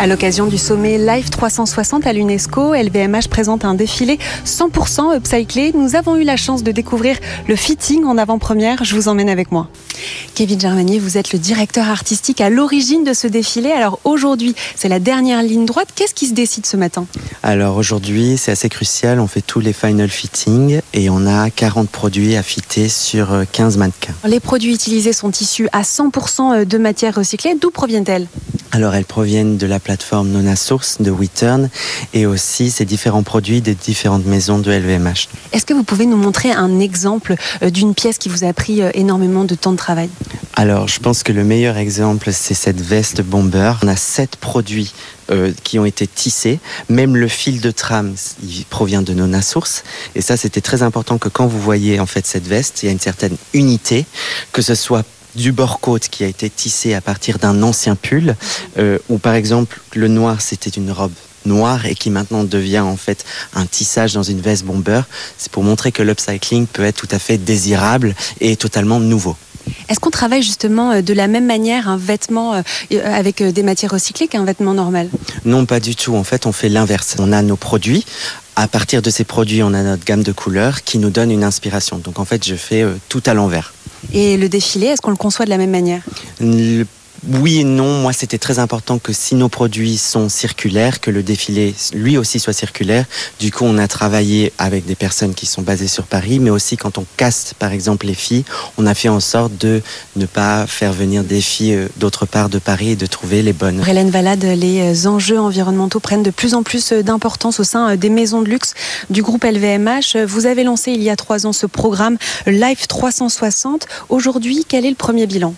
À 0.00 0.06
l'occasion 0.06 0.46
du 0.46 0.56
sommet 0.56 0.96
Live 0.96 1.28
360 1.28 2.06
à 2.06 2.14
l'UNESCO, 2.14 2.72
LVMH 2.72 3.28
présente 3.28 3.66
un 3.66 3.74
défilé 3.74 4.18
100% 4.46 5.14
upcyclé. 5.14 5.72
Nous 5.74 5.94
avons 5.94 6.16
eu 6.16 6.24
la 6.24 6.38
chance 6.38 6.62
de 6.62 6.72
découvrir 6.72 7.18
le 7.46 7.54
fitting 7.54 8.04
en 8.04 8.16
avant-première. 8.16 8.82
Je 8.82 8.94
vous 8.94 9.08
emmène 9.08 9.28
avec 9.28 9.52
moi. 9.52 9.68
Kevin 10.34 10.58
Germanier, 10.58 10.98
vous 10.98 11.18
êtes 11.18 11.34
le 11.34 11.38
directeur 11.38 11.90
artistique 11.90 12.40
à 12.40 12.48
l'origine 12.48 13.04
de 13.04 13.12
ce 13.12 13.26
défilé. 13.26 13.72
Alors 13.72 14.00
aujourd'hui, 14.04 14.54
c'est 14.74 14.88
la 14.88 15.00
dernière 15.00 15.42
ligne 15.42 15.66
droite. 15.66 15.88
Qu'est-ce 15.94 16.14
qui 16.14 16.28
se 16.28 16.32
décide 16.32 16.64
ce 16.64 16.78
matin? 16.78 17.04
Alors 17.42 17.76
aujourd'hui, 17.76 18.38
c'est 18.38 18.52
assez 18.52 18.70
crucial. 18.70 19.20
On 19.20 19.26
fait 19.26 19.42
tous 19.42 19.60
les 19.60 19.74
final 19.74 20.08
fittings 20.08 20.80
et 20.94 21.10
on 21.10 21.26
a 21.26 21.50
40 21.50 21.90
produits 21.90 22.36
à 22.36 22.42
fitter 22.42 22.88
sur 22.88 23.34
euh, 23.34 23.44
15 23.52 23.76
mannequins. 23.76 24.14
Les 24.24 24.40
produits 24.40 24.72
utilisés 24.72 25.12
sont 25.12 25.30
issus 25.30 25.68
à 25.72 25.82
100% 25.82 26.64
de 26.64 26.78
matières 26.78 27.16
recyclées. 27.16 27.54
D'où 27.60 27.70
proviennent-elles? 27.70 28.28
Alors 28.72 28.94
elles 28.94 29.04
proviennent 29.04 29.56
de 29.56 29.66
la 29.66 29.80
plateforme 29.90 30.28
Nona 30.28 30.54
Source 30.54 30.98
de 31.00 31.10
WeTurn 31.10 31.68
et 32.14 32.24
aussi 32.24 32.70
ces 32.70 32.84
différents 32.84 33.24
produits 33.24 33.60
des 33.60 33.74
différentes 33.74 34.24
maisons 34.24 34.60
de 34.60 34.70
LVMH. 34.70 35.26
Est-ce 35.52 35.66
que 35.66 35.74
vous 35.74 35.82
pouvez 35.82 36.06
nous 36.06 36.16
montrer 36.16 36.52
un 36.52 36.78
exemple 36.78 37.34
euh, 37.64 37.70
d'une 37.70 37.92
pièce 37.92 38.16
qui 38.16 38.28
vous 38.28 38.44
a 38.44 38.52
pris 38.52 38.82
euh, 38.82 38.90
énormément 38.94 39.44
de 39.44 39.56
temps 39.56 39.72
de 39.72 39.76
travail? 39.76 40.08
Alors 40.54 40.86
je 40.86 41.00
pense 41.00 41.24
que 41.24 41.32
le 41.32 41.42
meilleur 41.42 41.76
exemple, 41.76 42.32
c'est 42.32 42.54
cette 42.54 42.80
veste 42.80 43.20
bomber. 43.20 43.72
On 43.82 43.88
a 43.88 43.96
sept 43.96 44.36
produits 44.36 44.94
euh, 45.32 45.50
qui 45.64 45.80
ont 45.80 45.84
été 45.84 46.06
tissés. 46.06 46.60
Même 46.88 47.16
le 47.16 47.26
fil 47.26 47.60
de 47.60 47.72
trame, 47.72 48.14
il 48.44 48.66
provient 48.66 49.02
de 49.02 49.12
Nona 49.12 49.42
Source. 49.42 49.82
Et 50.14 50.20
ça, 50.20 50.36
c'était 50.36 50.60
très 50.60 50.84
important 50.84 51.18
que 51.18 51.28
quand 51.28 51.48
vous 51.48 51.60
voyez 51.60 51.98
en 51.98 52.06
fait 52.06 52.28
cette 52.28 52.46
veste, 52.46 52.84
il 52.84 52.86
y 52.86 52.88
a 52.90 52.92
une 52.92 53.00
certaine 53.00 53.36
unité, 53.54 54.06
que 54.52 54.62
ce 54.62 54.76
soit 54.76 55.04
du 55.34 55.52
bord-côte 55.52 56.08
qui 56.08 56.24
a 56.24 56.26
été 56.26 56.50
tissé 56.50 56.94
à 56.94 57.00
partir 57.00 57.38
d'un 57.38 57.62
ancien 57.62 57.96
pull, 57.96 58.36
euh, 58.78 58.98
ou 59.08 59.18
par 59.18 59.34
exemple 59.34 59.80
le 59.94 60.08
noir, 60.08 60.40
c'était 60.40 60.70
une 60.70 60.90
robe 60.90 61.12
noire 61.46 61.86
et 61.86 61.94
qui 61.94 62.10
maintenant 62.10 62.44
devient 62.44 62.80
en 62.80 62.96
fait 62.96 63.24
un 63.54 63.66
tissage 63.66 64.12
dans 64.12 64.22
une 64.22 64.40
veste 64.40 64.64
bomber. 64.64 65.02
C'est 65.38 65.50
pour 65.50 65.62
montrer 65.62 65.92
que 65.92 66.02
l'upcycling 66.02 66.66
peut 66.66 66.84
être 66.84 66.96
tout 66.96 67.08
à 67.10 67.18
fait 67.18 67.38
désirable 67.38 68.14
et 68.40 68.56
totalement 68.56 69.00
nouveau. 69.00 69.36
Est-ce 69.88 70.00
qu'on 70.00 70.10
travaille 70.10 70.42
justement 70.42 70.92
euh, 70.92 71.02
de 71.02 71.12
la 71.12 71.28
même 71.28 71.46
manière 71.46 71.88
un 71.88 71.96
vêtement 71.96 72.54
euh, 72.54 72.62
euh, 72.92 73.00
avec 73.04 73.42
des 73.42 73.62
matières 73.62 73.90
recyclées 73.90 74.28
qu'un 74.28 74.44
vêtement 74.44 74.74
normal? 74.74 75.08
Non, 75.44 75.66
pas 75.66 75.80
du 75.80 75.94
tout. 75.94 76.16
En 76.16 76.24
fait, 76.24 76.46
on 76.46 76.52
fait 76.52 76.68
l'inverse. 76.68 77.16
On 77.18 77.32
a 77.32 77.42
nos 77.42 77.56
produits. 77.56 78.04
À 78.56 78.68
partir 78.68 79.02
de 79.02 79.10
ces 79.10 79.24
produits, 79.24 79.62
on 79.62 79.72
a 79.74 79.82
notre 79.82 80.04
gamme 80.04 80.22
de 80.22 80.32
couleurs 80.32 80.82
qui 80.82 80.98
nous 80.98 81.10
donne 81.10 81.30
une 81.30 81.44
inspiration. 81.44 81.98
Donc 81.98 82.18
en 82.18 82.24
fait, 82.24 82.46
je 82.46 82.56
fais 82.56 82.84
tout 83.08 83.22
à 83.26 83.34
l'envers. 83.34 83.72
Et 84.12 84.36
le 84.36 84.48
défilé, 84.48 84.86
est-ce 84.86 85.00
qu'on 85.00 85.10
le 85.10 85.16
conçoit 85.16 85.44
de 85.44 85.50
la 85.50 85.58
même 85.58 85.70
manière? 85.70 86.02
Oui 87.28 87.60
et 87.60 87.64
non. 87.64 88.00
Moi, 88.00 88.12
c'était 88.12 88.38
très 88.38 88.58
important 88.58 88.98
que 88.98 89.12
si 89.12 89.34
nos 89.34 89.48
produits 89.48 89.98
sont 89.98 90.28
circulaires, 90.28 91.00
que 91.00 91.10
le 91.10 91.22
défilé, 91.22 91.74
lui 91.92 92.16
aussi, 92.16 92.40
soit 92.40 92.52
circulaire. 92.52 93.04
Du 93.38 93.50
coup, 93.52 93.64
on 93.64 93.78
a 93.78 93.88
travaillé 93.88 94.52
avec 94.58 94.86
des 94.86 94.94
personnes 94.94 95.34
qui 95.34 95.46
sont 95.46 95.62
basées 95.62 95.88
sur 95.88 96.04
Paris, 96.04 96.38
mais 96.38 96.50
aussi 96.50 96.76
quand 96.76 96.98
on 96.98 97.04
caste, 97.16 97.54
par 97.58 97.72
exemple, 97.72 98.06
les 98.06 98.14
filles, 98.14 98.44
on 98.78 98.86
a 98.86 98.94
fait 98.94 99.08
en 99.08 99.20
sorte 99.20 99.56
de 99.58 99.82
ne 100.16 100.26
pas 100.26 100.66
faire 100.66 100.92
venir 100.92 101.24
des 101.24 101.40
filles 101.40 101.74
euh, 101.74 101.88
d'autre 101.96 102.26
part 102.26 102.48
de 102.48 102.58
Paris 102.58 102.90
et 102.90 102.96
de 102.96 103.06
trouver 103.06 103.42
les 103.42 103.52
bonnes. 103.52 103.82
Hélène 103.86 104.10
Valade, 104.10 104.44
les 104.44 104.80
euh, 104.80 105.08
enjeux 105.08 105.38
environnementaux 105.38 106.00
prennent 106.00 106.22
de 106.22 106.30
plus 106.30 106.54
en 106.54 106.62
plus 106.62 106.92
euh, 106.92 107.02
d'importance 107.02 107.60
au 107.60 107.64
sein 107.64 107.96
des 107.96 108.10
maisons 108.10 108.42
de 108.42 108.48
luxe 108.48 108.74
du 109.10 109.22
groupe 109.22 109.44
LVMH. 109.44 110.16
Vous 110.26 110.46
avez 110.46 110.64
lancé 110.64 110.92
il 110.92 111.02
y 111.02 111.10
a 111.10 111.16
trois 111.16 111.46
ans 111.46 111.52
ce 111.52 111.66
programme 111.66 112.16
Life 112.46 112.88
360. 112.88 113.86
Aujourd'hui, 114.08 114.64
quel 114.66 114.86
est 114.86 114.90
le 114.90 114.96
premier 114.96 115.26
bilan? 115.26 115.54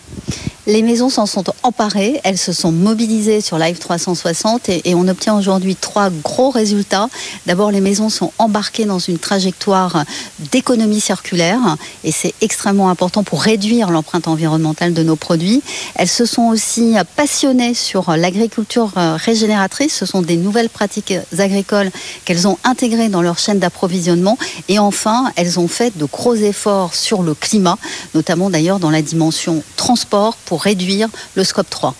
Les 0.66 0.82
maisons 0.82 1.08
s'en 1.08 1.26
sont 1.26 1.44
emparées, 1.64 2.20
elles 2.22 2.38
se 2.38 2.52
sont 2.52 2.70
mobilisées 2.70 3.40
sur 3.40 3.58
Live 3.58 3.78
360 3.78 4.68
et, 4.68 4.94
on 4.94 5.08
obtient 5.08 5.36
aujourd'hui 5.36 5.74
trois 5.74 6.10
gros 6.10 6.50
résultats. 6.50 7.08
D'abord, 7.46 7.72
les 7.72 7.80
maisons 7.80 8.08
sont 8.08 8.32
embarquées 8.38 8.84
dans 8.84 9.00
une 9.00 9.18
trajectoire 9.18 10.04
d'économie 10.52 11.00
circulaire 11.00 11.76
et 12.04 12.12
c'est 12.12 12.34
extrêmement 12.40 12.90
important 12.90 13.24
pour 13.24 13.42
réduire 13.42 13.90
l'empreinte 13.90 14.28
environnementale 14.28 14.94
de 14.94 15.02
nos 15.02 15.16
produits. 15.16 15.62
Elles 15.96 16.08
se 16.08 16.26
sont 16.26 16.42
aussi 16.42 16.94
passionnées 17.16 17.74
sur 17.74 18.14
l'agriculture 18.16 18.92
régénératrice. 18.94 19.94
Ce 19.94 20.06
sont 20.06 20.22
des 20.22 20.36
nouvelles 20.36 20.68
pratiques 20.68 21.14
agricoles 21.38 21.90
qu'elles 22.24 22.46
ont 22.46 22.58
intégrées 22.62 23.08
dans 23.08 23.22
leur 23.22 23.38
chaîne 23.38 23.58
d'approvisionnement. 23.58 24.38
Et 24.68 24.78
enfin, 24.78 25.32
elles 25.34 25.58
ont 25.58 25.68
fait 25.68 25.96
de 25.98 26.04
gros 26.04 26.34
efforts 26.34 26.94
sur 26.94 27.22
le 27.22 27.34
climat, 27.34 27.78
notamment 28.14 28.50
d'ailleurs 28.50 28.78
dans 28.78 28.90
la 28.90 29.02
dimension 29.02 29.64
transport 29.76 30.36
réduire 30.56 31.08
le 31.34 31.44
scope 31.44 31.70
3. 31.70 31.94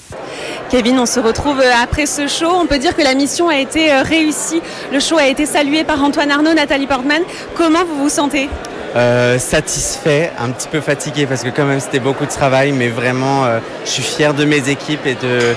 Kevin, 0.71 0.99
on 0.99 1.07
se 1.07 1.21
retrouve 1.21 1.61
euh, 1.61 1.71
après 1.83 2.07
ce 2.07 2.27
show. 2.27 2.51
On 2.51 2.67
peut 2.67 2.79
dire 2.79 2.97
que 2.97 3.03
la 3.03 3.15
mission 3.15 3.49
a 3.51 3.57
été 3.57 3.93
euh, 3.93 4.03
réussie. 4.03 4.63
Le 4.91 5.01
show 5.01 5.19
a 5.19 5.27
été 5.27 5.45
salué 5.45 5.85
par 5.85 6.03
Antoine 6.03 6.31
Arnaud, 6.31 6.55
Nathalie 6.55 6.87
Portman. 6.87 7.21
Comment 7.55 7.85
vous 7.85 8.05
vous 8.05 8.09
sentez? 8.09 8.49
Euh, 8.97 9.39
satisfait, 9.39 10.33
un 10.39 10.51
petit 10.51 10.69
peu 10.69 10.81
fatigué 10.81 11.27
parce 11.27 11.43
que 11.43 11.51
quand 11.51 11.65
même 11.65 11.81
c'était 11.81 11.99
beaucoup 11.99 12.25
de 12.25 12.31
travail, 12.31 12.73
mais 12.73 12.89
vraiment 12.89 13.47
je 13.87 13.91
suis 13.91 14.03
fier 14.03 14.35
de 14.35 14.45
mes 14.45 14.69
équipes 14.69 15.07
et 15.07 15.15
de 15.15 15.55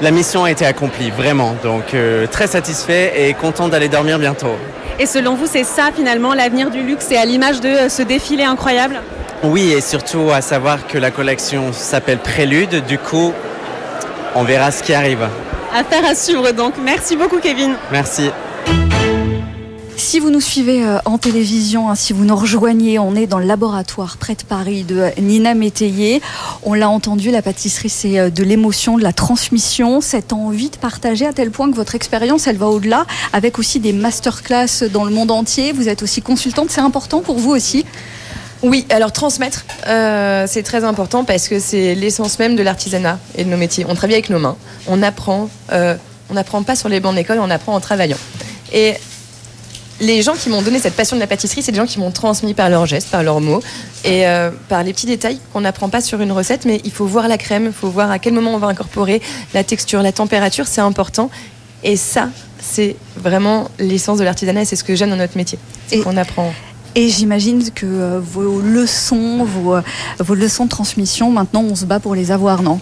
la 0.00 0.12
mission 0.12 0.44
a 0.44 0.52
été 0.52 0.64
accomplie, 0.64 1.10
vraiment. 1.10 1.56
Donc 1.64 1.96
très 2.30 2.46
satisfait 2.46 3.28
et 3.28 3.34
content 3.34 3.66
d'aller 3.66 3.88
dormir 3.88 4.20
bientôt. 4.20 4.54
Et 5.00 5.06
selon 5.06 5.34
vous, 5.34 5.46
c'est 5.46 5.64
ça 5.64 5.90
finalement 5.94 6.32
l'avenir 6.32 6.70
du 6.70 6.82
luxe 6.82 7.10
et 7.10 7.16
à 7.16 7.24
l'image 7.24 7.60
de 7.60 7.88
ce 7.88 8.02
défilé 8.02 8.44
incroyable? 8.44 9.00
Oui, 9.42 9.72
et 9.72 9.80
surtout 9.80 10.30
à 10.32 10.42
savoir 10.42 10.86
que 10.86 10.98
la 10.98 11.10
collection 11.10 11.72
s'appelle 11.72 12.18
Prélude. 12.18 12.84
Du 12.86 12.98
coup, 12.98 13.32
on 14.34 14.44
verra 14.44 14.70
ce 14.70 14.82
qui 14.82 14.92
arrive. 14.92 15.26
Affaire 15.74 16.04
à 16.04 16.14
suivre 16.14 16.50
donc. 16.52 16.74
Merci 16.82 17.16
beaucoup, 17.16 17.38
Kevin. 17.38 17.74
Merci. 17.90 18.30
Si 19.96 20.18
vous 20.18 20.30
nous 20.30 20.40
suivez 20.40 20.84
euh, 20.84 20.98
en 21.04 21.18
télévision, 21.18 21.90
hein, 21.90 21.94
si 21.94 22.12
vous 22.12 22.24
nous 22.24 22.34
rejoignez, 22.34 22.98
on 22.98 23.14
est 23.14 23.26
dans 23.26 23.38
le 23.38 23.44
laboratoire 23.44 24.16
près 24.16 24.34
de 24.34 24.42
Paris 24.42 24.82
de 24.82 25.10
Nina 25.20 25.54
Métayer. 25.54 26.22
On 26.62 26.72
l'a 26.74 26.88
entendu, 26.88 27.30
la 27.30 27.42
pâtisserie, 27.42 27.90
c'est 27.90 28.18
euh, 28.18 28.30
de 28.30 28.42
l'émotion, 28.42 28.96
de 28.96 29.02
la 29.02 29.12
transmission, 29.12 30.00
cette 30.00 30.32
envie 30.32 30.70
de 30.70 30.76
partager 30.76 31.26
à 31.26 31.32
tel 31.32 31.50
point 31.50 31.70
que 31.70 31.76
votre 31.76 31.94
expérience, 31.94 32.46
elle 32.46 32.56
va 32.56 32.68
au-delà, 32.68 33.06
avec 33.32 33.58
aussi 33.58 33.78
des 33.78 33.92
masterclass 33.92 34.88
dans 34.90 35.04
le 35.04 35.12
monde 35.12 35.30
entier. 35.30 35.72
Vous 35.72 35.88
êtes 35.88 36.02
aussi 36.02 36.22
consultante, 36.22 36.70
c'est 36.70 36.80
important 36.80 37.20
pour 37.20 37.38
vous 37.38 37.50
aussi 37.50 37.84
oui, 38.62 38.86
alors 38.90 39.12
transmettre, 39.12 39.64
euh, 39.86 40.44
c'est 40.46 40.62
très 40.62 40.84
important 40.84 41.24
parce 41.24 41.48
que 41.48 41.58
c'est 41.58 41.94
l'essence 41.94 42.38
même 42.38 42.56
de 42.56 42.62
l'artisanat 42.62 43.18
et 43.36 43.44
de 43.44 43.48
nos 43.48 43.56
métiers. 43.56 43.86
On 43.88 43.94
travaille 43.94 44.16
avec 44.16 44.28
nos 44.28 44.38
mains, 44.38 44.56
on 44.86 45.02
apprend, 45.02 45.48
euh, 45.72 45.94
on 46.28 46.34
n'apprend 46.34 46.62
pas 46.62 46.76
sur 46.76 46.88
les 46.88 47.00
bancs 47.00 47.14
d'école, 47.14 47.38
on 47.40 47.50
apprend 47.50 47.74
en 47.74 47.80
travaillant. 47.80 48.18
Et 48.72 48.94
les 50.00 50.22
gens 50.22 50.34
qui 50.34 50.50
m'ont 50.50 50.60
donné 50.60 50.78
cette 50.78 50.94
passion 50.94 51.16
de 51.16 51.20
la 51.20 51.26
pâtisserie, 51.26 51.62
c'est 51.62 51.72
des 51.72 51.78
gens 51.78 51.86
qui 51.86 51.98
m'ont 51.98 52.10
transmis 52.10 52.52
par 52.52 52.68
leurs 52.68 52.84
gestes, 52.84 53.08
par 53.08 53.22
leurs 53.22 53.40
mots 53.40 53.62
et 54.04 54.26
euh, 54.26 54.50
par 54.68 54.82
les 54.82 54.92
petits 54.92 55.06
détails 55.06 55.38
qu'on 55.52 55.62
n'apprend 55.62 55.88
pas 55.88 56.02
sur 56.02 56.20
une 56.20 56.32
recette, 56.32 56.66
mais 56.66 56.80
il 56.84 56.90
faut 56.90 57.06
voir 57.06 57.28
la 57.28 57.38
crème, 57.38 57.66
il 57.66 57.72
faut 57.72 57.90
voir 57.90 58.10
à 58.10 58.18
quel 58.18 58.34
moment 58.34 58.54
on 58.54 58.58
va 58.58 58.66
incorporer 58.66 59.22
la 59.54 59.64
texture, 59.64 60.02
la 60.02 60.12
température, 60.12 60.66
c'est 60.66 60.80
important. 60.82 61.30
Et 61.82 61.96
ça, 61.96 62.28
c'est 62.60 62.96
vraiment 63.16 63.70
l'essence 63.78 64.18
de 64.18 64.24
l'artisanat 64.24 64.62
et 64.62 64.64
c'est 64.66 64.76
ce 64.76 64.84
que 64.84 64.94
j'aime 64.94 65.10
dans 65.10 65.16
notre 65.16 65.38
métier. 65.38 65.58
C'est 65.86 66.00
qu'on 66.00 66.18
apprend. 66.18 66.52
Et 66.94 67.08
j'imagine 67.08 67.70
que 67.70 67.86
euh, 67.86 68.20
vos 68.20 68.60
leçons, 68.60 69.44
vos, 69.44 69.76
euh, 69.76 69.82
vos, 70.18 70.34
leçons 70.34 70.64
de 70.64 70.70
transmission, 70.70 71.30
maintenant, 71.30 71.62
on 71.62 71.76
se 71.76 71.84
bat 71.84 72.00
pour 72.00 72.14
les 72.14 72.32
avoir, 72.32 72.62
non? 72.62 72.80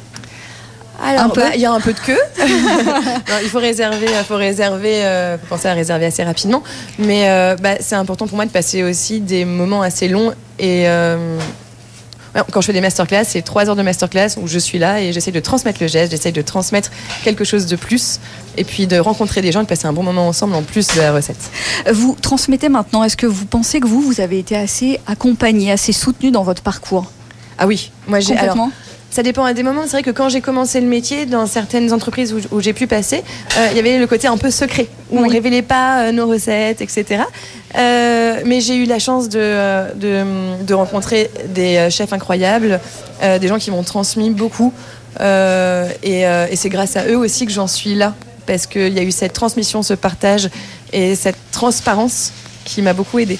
Alors, 1.04 1.32
bah, 1.32 1.54
il 1.54 1.60
y 1.60 1.66
a 1.66 1.72
un 1.72 1.80
peu 1.80 1.92
de 1.92 2.00
queue. 2.00 2.18
il 3.42 3.48
faut 3.48 3.60
réserver, 3.60 4.06
il 4.06 4.24
faut 4.24 4.36
réserver, 4.36 5.04
euh, 5.04 5.36
penser 5.48 5.68
à 5.68 5.74
réserver 5.74 6.06
assez 6.06 6.24
rapidement. 6.24 6.64
Mais 6.98 7.54
bah, 7.62 7.76
c'est 7.80 7.94
important 7.94 8.26
pour 8.26 8.34
moi 8.34 8.46
de 8.46 8.50
passer 8.50 8.82
aussi 8.82 9.20
des 9.20 9.44
moments 9.44 9.82
assez 9.82 10.08
longs 10.08 10.32
et 10.58 10.88
quand 12.50 12.60
je 12.60 12.66
fais 12.66 12.72
des 12.72 12.80
masterclass, 12.80 13.24
c'est 13.24 13.42
trois 13.42 13.68
heures 13.68 13.76
de 13.76 13.82
masterclass 13.82 14.36
où 14.40 14.46
je 14.46 14.58
suis 14.58 14.78
là 14.78 15.00
et 15.00 15.12
j'essaie 15.12 15.32
de 15.32 15.40
transmettre 15.40 15.80
le 15.80 15.88
geste, 15.88 16.10
j'essaie 16.10 16.32
de 16.32 16.42
transmettre 16.42 16.90
quelque 17.24 17.44
chose 17.44 17.66
de 17.66 17.76
plus 17.76 18.20
et 18.56 18.64
puis 18.64 18.86
de 18.86 18.98
rencontrer 18.98 19.42
des 19.42 19.52
gens 19.52 19.60
et 19.60 19.64
de 19.64 19.68
passer 19.68 19.86
un 19.86 19.92
bon 19.92 20.02
moment 20.02 20.28
ensemble 20.28 20.54
en 20.54 20.62
plus 20.62 20.86
de 20.88 21.00
la 21.00 21.12
recette. 21.12 21.50
Vous 21.92 22.16
transmettez 22.20 22.68
maintenant, 22.68 23.04
est-ce 23.04 23.16
que 23.16 23.26
vous 23.26 23.46
pensez 23.46 23.80
que 23.80 23.86
vous, 23.86 24.00
vous 24.00 24.20
avez 24.20 24.38
été 24.38 24.56
assez 24.56 25.00
accompagné, 25.06 25.72
assez 25.72 25.92
soutenu 25.92 26.30
dans 26.30 26.42
votre 26.42 26.62
parcours? 26.62 27.10
Ah 27.58 27.66
oui, 27.66 27.90
moi 28.06 28.20
j'ai... 28.20 28.34
Complètement 28.34 28.70
ça 29.10 29.22
dépend 29.22 29.44
à 29.44 29.54
des 29.54 29.62
moments. 29.62 29.82
C'est 29.84 29.92
vrai 29.92 30.02
que 30.02 30.10
quand 30.10 30.28
j'ai 30.28 30.40
commencé 30.40 30.80
le 30.80 30.86
métier, 30.86 31.26
dans 31.26 31.46
certaines 31.46 31.92
entreprises 31.92 32.34
où, 32.50 32.60
j'ai 32.60 32.72
pu 32.72 32.86
passer, 32.86 33.22
euh, 33.56 33.68
il 33.70 33.76
y 33.76 33.80
avait 33.80 33.98
le 33.98 34.06
côté 34.06 34.28
un 34.28 34.36
peu 34.36 34.50
secret, 34.50 34.88
où 35.10 35.18
on 35.18 35.26
ne 35.26 35.30
révélait 35.30 35.62
pas 35.62 36.02
euh, 36.02 36.12
nos 36.12 36.26
recettes, 36.26 36.80
etc. 36.80 37.22
Euh, 37.76 38.42
mais 38.44 38.60
j'ai 38.60 38.76
eu 38.76 38.84
la 38.84 38.98
chance 38.98 39.28
de, 39.28 39.94
de, 39.94 40.74
rencontrer 40.74 41.30
des 41.48 41.88
chefs 41.90 42.12
incroyables, 42.12 42.80
des 43.22 43.48
gens 43.48 43.58
qui 43.58 43.70
m'ont 43.70 43.82
transmis 43.82 44.30
beaucoup. 44.30 44.72
et, 45.20 46.22
et 46.22 46.56
c'est 46.56 46.68
grâce 46.68 46.96
à 46.96 47.06
eux 47.06 47.16
aussi 47.16 47.46
que 47.46 47.52
j'en 47.52 47.66
suis 47.66 47.94
là, 47.94 48.14
parce 48.46 48.66
qu'il 48.66 48.92
y 48.92 48.98
a 48.98 49.02
eu 49.02 49.10
cette 49.10 49.32
transmission, 49.32 49.82
ce 49.82 49.94
partage 49.94 50.48
et 50.92 51.14
cette 51.14 51.36
transparence 51.50 52.32
qui 52.64 52.82
m'a 52.82 52.92
beaucoup 52.92 53.18
aidée. 53.18 53.38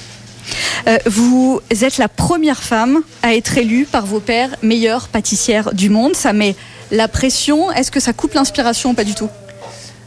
Euh, 0.87 0.97
vous 1.05 1.61
êtes 1.69 1.97
la 1.97 2.07
première 2.07 2.61
femme 2.63 2.99
à 3.23 3.35
être 3.35 3.57
élue 3.57 3.85
par 3.85 4.05
vos 4.05 4.19
pairs 4.19 4.49
meilleure 4.61 5.07
pâtissière 5.07 5.73
du 5.73 5.89
monde. 5.89 6.15
Ça 6.15 6.33
met 6.33 6.55
la 6.91 7.07
pression. 7.07 7.71
Est-ce 7.71 7.91
que 7.91 7.99
ça 7.99 8.13
coupe 8.13 8.33
l'inspiration 8.33 8.91
ou 8.91 8.93
pas 8.93 9.03
du 9.03 9.15
tout? 9.15 9.29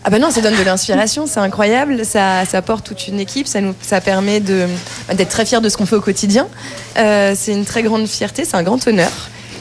Ah 0.05 0.11
ben 0.11 0.21
non, 0.21 0.33
ça 0.33 0.41
donne 0.41 0.57
de 0.57 0.63
l'inspiration, 0.63 1.29
c'est 1.29 1.39
incroyable, 1.39 2.05
ça, 2.05 2.45
ça 2.45 2.61
porte 2.61 2.85
toute 2.85 3.07
une 3.07 3.21
équipe, 3.21 3.47
ça, 3.47 3.61
nous, 3.61 3.73
ça 3.81 4.01
permet 4.01 4.41
d'être 4.41 5.29
très 5.29 5.47
fier 5.47 5.61
de 5.61 5.69
ce 5.69 5.77
qu'on 5.77 5.87
fait 5.87 5.95
au 5.95 6.01
quotidien. 6.01 6.49
Euh, 6.99 7.35
c'est 7.37 7.53
une 7.53 7.65
très 7.65 7.85
grande 7.85 8.09
fierté, 8.09 8.45
c'est 8.45 8.57
un 8.57 8.65
grand 8.65 8.85
honneur 8.89 9.13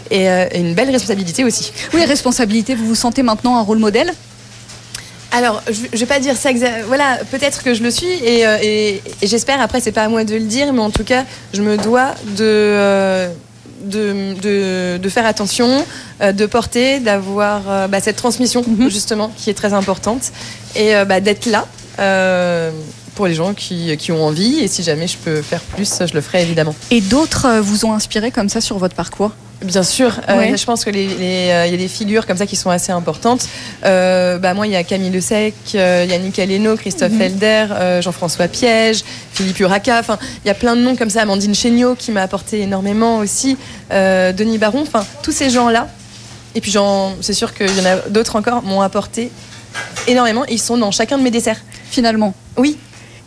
et, 0.10 0.28
euh, 0.28 0.48
et, 0.52 0.60
une 0.60 0.74
belle 0.74 0.90
responsabilité 0.90 1.44
aussi. 1.44 1.72
Oui, 1.94 2.04
responsabilité, 2.06 2.74
vous 2.74 2.88
vous 2.88 2.96
sentez 2.96 3.22
maintenant 3.22 3.58
un 3.58 3.62
rôle 3.62 3.78
modèle? 3.78 4.12
Alors, 5.32 5.64
je, 5.70 5.84
ne 5.84 5.98
vais 5.98 6.06
pas 6.06 6.20
dire 6.20 6.36
ça. 6.36 6.50
Voilà, 6.88 7.20
peut-être 7.32 7.64
que 7.64 7.74
je 7.74 7.82
le 7.84 7.90
suis 7.90 8.08
euh, 8.08 8.58
et, 8.62 9.02
j'espère. 9.24 9.62
Après, 9.62 9.80
c'est 9.80 9.94
pas 9.94 10.04
à 10.04 10.10
moi 10.10 10.26
de 10.26 10.36
le 10.36 10.42
dire, 10.42 10.74
mais 10.74 10.82
en 10.82 10.92
tout 10.92 11.06
cas, 11.06 11.24
je 11.54 11.62
me 11.62 11.78
dois 11.78 12.14
de. 12.38 12.44
Euh, 12.44 13.30
de, 13.84 15.10
faire 15.10 15.26
attention, 15.26 15.84
euh, 16.22 16.32
de 16.34 16.46
porter, 16.46 17.00
d'avoir 17.00 17.90
bah, 17.90 18.00
cette 18.00 18.16
transmission 18.16 18.64
mhm. 18.66 18.92
justement 18.92 19.32
qui 19.36 19.50
est 19.50 19.56
très 19.56 19.74
importante 19.74 20.32
et 20.76 20.94
bah, 21.08 21.20
d'être 21.20 21.48
là 21.48 21.66
pour 23.16 23.26
les 23.26 23.34
gens 23.34 23.56
qui, 23.56 23.98
qui, 23.98 24.12
ont 24.12 24.24
envie 24.24 24.60
et 24.60 24.68
si 24.68 24.84
jamais 24.84 25.08
je 25.08 25.18
peux 25.18 25.42
faire 25.42 25.62
plus, 25.62 25.98
je 26.06 26.14
le 26.14 26.22
ferai 26.22 26.44
évidemment. 26.44 26.76
Et 26.92 27.02
d'autres 27.02 27.60
vous 27.60 27.86
ont 27.86 27.94
inspiré 27.94 28.30
comme 28.30 28.50
ça 28.50 28.62
sur 28.62 28.78
votre 28.78 28.96
parcours? 28.96 29.32
Bien 29.64 29.84
sûr, 29.84 30.20
euh, 30.28 30.58
je 30.58 30.66
pense 30.66 30.84
que 30.84 30.90
les, 30.90 31.08
euh, 31.08 31.68
y 31.68 31.74
a 31.74 31.78
des 31.78 31.88
figures 31.88 32.26
comme 32.26 32.38
ça 32.38 32.48
qui 32.48 32.56
sont 32.56 32.72
assez 32.72 32.92
importantes. 32.92 33.48
Euh, 33.86 34.40
bah 34.40 34.56
moi, 34.56 34.66
il 34.66 34.74
y 34.74 34.76
a 34.76 34.84
Camille 34.84 35.12
Le 35.12 35.22
Sec, 35.22 35.54
Yannick 35.74 36.40
Aleno, 36.40 36.76
Christophe 36.76 37.12
mhm. 37.12 37.22
Helder, 37.22 37.68
Jean-François 38.02 38.48
Piège, 38.48 39.04
Philippe 39.34 39.60
Uraca. 39.60 40.00
Enfin, 40.00 40.18
il 40.44 40.48
y 40.48 40.52
a 40.52 40.56
plein 40.56 40.76
de 40.76 40.82
noms 40.82 40.96
comme 40.96 41.12
ça. 41.12 41.22
Amandine 41.22 41.54
Chéniaud 41.54 41.96
qui 41.96 42.12
m'a 42.12 42.24
apporté 42.24 42.62
énormément 42.62 43.20
aussi, 43.20 43.58
Denis 43.92 44.58
Baron. 44.58 44.82
Enfin, 44.82 45.06
tous 45.22 45.32
ces 45.32 45.52
gens-là. 45.52 45.88
Et 46.56 46.62
puis, 46.62 46.76
c'est 47.22 47.34
sûr 47.34 47.54
qu'il 47.54 47.76
y 47.78 47.82
en 47.82 47.86
a 47.86 47.96
d'autres 48.10 48.36
encore 48.36 48.64
m'ont 48.64 48.82
apporté 48.82 49.32
énormément. 50.08 50.44
Ils 50.46 50.60
sont 50.60 50.78
dans 50.78 50.92
chacun 50.92 51.18
de 51.20 51.24
mes 51.24 51.32
desserts. 51.32 51.62
Finalement. 51.92 52.34
Oui, 52.58 52.78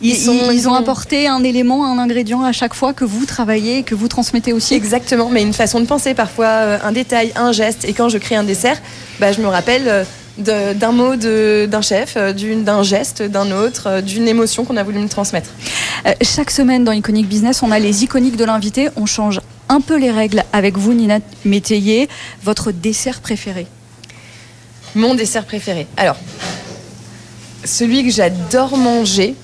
ils, 0.02 0.68
ont 0.68 0.74
apporté 0.74 1.28
un 1.28 1.42
élément, 1.42 1.86
un 1.86 1.98
ingrédient 1.98 2.42
à 2.42 2.52
chaque 2.52 2.74
fois 2.74 2.92
que 2.92 3.04
vous 3.04 3.26
travaillez, 3.26 3.82
que 3.82 3.94
vous 3.94 4.08
transmettez 4.08 4.52
aussi. 4.52 4.74
Exactement, 4.74 5.28
mais 5.30 5.42
une 5.42 5.52
façon 5.52 5.80
de 5.80 5.86
penser, 5.86 6.14
parfois 6.14 6.46
euh, 6.46 6.78
un 6.82 6.92
détail, 6.92 7.32
un 7.36 7.52
geste. 7.52 7.84
Et 7.84 7.92
quand 7.92 8.08
je 8.08 8.18
crée 8.18 8.36
un 8.36 8.44
dessert, 8.44 8.80
bah, 9.20 9.32
je 9.32 9.40
me 9.40 9.46
rappelle 9.46 9.84
euh, 9.86 10.74
d'un 10.74 10.92
mot 10.92 11.16
d'un 11.16 11.82
chef, 11.82 12.14
euh, 12.16 12.32
d'un 12.32 12.82
geste 12.82 13.22
d'un 13.22 13.50
autre, 13.52 14.00
d'une 14.00 14.28
émotion 14.28 14.64
qu'on 14.64 14.76
a 14.76 14.82
voulu 14.82 14.98
me 14.98 15.08
transmettre. 15.08 15.50
chaque 16.22 16.50
semaine 16.50 16.84
dans 16.84 16.92
Iconic 16.92 17.28
Business, 17.28 17.62
on 17.62 17.70
a 17.70 17.78
les 17.78 18.04
iconiques 18.04 18.36
de 18.36 18.44
l'invité. 18.44 18.88
On 18.96 19.06
change 19.06 19.40
un 19.68 19.80
peu 19.80 19.96
les 19.96 20.10
règles 20.10 20.44
avec 20.52 20.76
vous, 20.76 20.92
Nina 20.92 21.20
Métayer. 21.44 22.08
Votre 22.42 22.72
dessert 22.72 23.20
préféré 23.20 23.66
Mon 24.94 25.14
dessert 25.14 25.44
préféré. 25.44 25.86
Alors, 25.96 26.16
celui 27.64 28.04
que 28.04 28.10
j'adore 28.10 28.76
manger, 28.76 29.34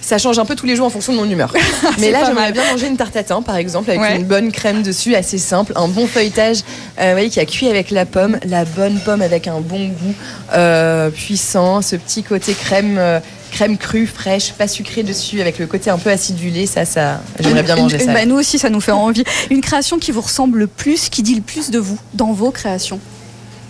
ça 0.00 0.18
change 0.18 0.38
un 0.38 0.44
peu 0.44 0.56
tous 0.56 0.66
les 0.66 0.76
jours 0.76 0.86
en 0.86 0.90
fonction 0.90 1.12
de 1.12 1.18
mon 1.18 1.28
humeur. 1.28 1.52
Mais 1.98 2.10
là, 2.10 2.24
j'aimerais 2.24 2.52
bien 2.52 2.62
manger 2.70 2.88
une 2.88 2.96
tarte 2.96 3.12
tatin, 3.12 3.42
par 3.42 3.56
exemple, 3.56 3.90
avec 3.90 4.00
Ouais. 4.02 4.16
une 4.16 4.24
bonne 4.24 4.50
crème 4.52 4.82
dessus, 4.82 5.14
assez 5.14 5.38
simple, 5.38 5.72
un 5.76 5.88
bon 5.88 6.06
feuilletage, 6.06 6.58
euh, 6.98 7.06
vous 7.06 7.12
voyez, 7.12 7.28
qui 7.30 7.38
a 7.40 7.44
cuit 7.46 7.68
avec 7.68 7.90
la 7.90 8.06
pomme, 8.06 8.38
la 8.44 8.64
bonne 8.64 8.98
pomme 9.00 9.22
avec 9.22 9.46
un 9.46 9.60
bon 9.60 9.88
goût 9.88 10.14
euh, 10.54 11.10
puissant, 11.10 11.82
ce 11.82 11.96
petit 11.96 12.22
côté 12.22 12.54
crème, 12.54 12.96
euh, 12.98 13.20
crème 13.52 13.76
crue, 13.76 14.06
fraîche, 14.06 14.52
pas 14.52 14.68
sucrée 14.68 15.02
dessus, 15.02 15.40
avec 15.40 15.58
le 15.58 15.66
côté 15.66 15.90
un 15.90 15.98
peu 15.98 16.10
acidulé. 16.10 16.66
Ça, 16.66 16.84
ça, 16.84 17.20
j'aimerais 17.38 17.62
bien 17.62 17.76
manger 17.76 17.98
Une- 18.00 18.06
ça. 18.06 18.12
bah, 18.12 18.24
nous 18.24 18.36
aussi, 18.36 18.58
ça 18.58 18.70
nous 18.70 18.80
fait 18.80 18.92
envie. 18.92 19.24
Une 19.50 19.60
création 19.60 19.98
qui 19.98 20.12
vous 20.12 20.20
ressemble 20.22 20.58
le 20.60 20.66
plus, 20.66 21.08
qui 21.08 21.22
dit 21.22 21.34
le 21.34 21.42
plus 21.42 21.70
de 21.70 21.78
vous 21.78 21.98
dans 22.14 22.32
vos 22.32 22.50
créations. 22.50 23.00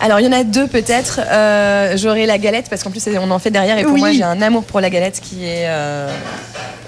Alors, 0.01 0.19
il 0.19 0.25
y 0.25 0.27
en 0.27 0.31
a 0.31 0.43
deux 0.43 0.67
peut-être. 0.67 1.19
Euh, 1.31 1.95
J'aurai 1.95 2.25
la 2.25 2.37
galette 2.37 2.67
parce 2.69 2.83
qu'en 2.83 2.89
plus, 2.89 3.07
on 3.19 3.29
en 3.31 3.39
fait 3.39 3.51
derrière. 3.51 3.77
Et 3.77 3.83
pour 3.83 3.93
Oui. 3.93 3.99
moi, 3.99 4.11
j'ai 4.11 4.23
un 4.23 4.41
amour 4.41 4.63
pour 4.63 4.81
la 4.81 4.89
galette 4.89 5.19
qui 5.21 5.45
est, 5.45 5.65
euh, 5.67 6.09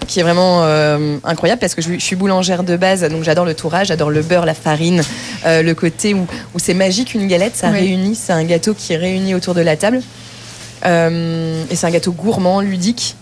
qui 0.08 0.20
est 0.20 0.24
vraiment 0.24 0.62
euh, 0.64 1.18
incroyable 1.24 1.60
parce 1.60 1.76
que 1.76 1.82
je, 1.82 1.94
je 1.94 2.00
suis 2.04 2.16
boulangère 2.16 2.64
de 2.64 2.76
base. 2.76 3.02
Donc, 3.04 3.24
j'adore 3.24 3.46
le 3.46 3.54
tourage, 3.54 3.88
j'adore 3.88 4.10
le 4.10 4.22
beurre, 4.24 4.46
la 4.48 4.56
farine, 4.56 5.04
euh, 5.46 5.62
le 5.62 5.76
côté 5.76 6.14
où, 6.16 6.26
où 6.56 6.60
c'est 6.60 6.74
magique 6.74 7.14
une 7.14 7.28
galette. 7.28 7.56
Ça 7.56 7.70
Oui. 7.70 7.80
réunit. 7.82 8.16
C'est 8.16 8.34
un 8.34 8.44
gâteau 8.44 8.74
qui 8.74 8.96
réunit 8.96 9.36
autour 9.36 9.54
de 9.54 9.62
la 9.62 9.76
table. 9.78 10.02
Et 10.86 11.76
c'est 11.76 11.86
un 11.88 11.92
gâteau 11.92 12.12
gourmand, 12.12 12.60
ludique. 12.60 13.16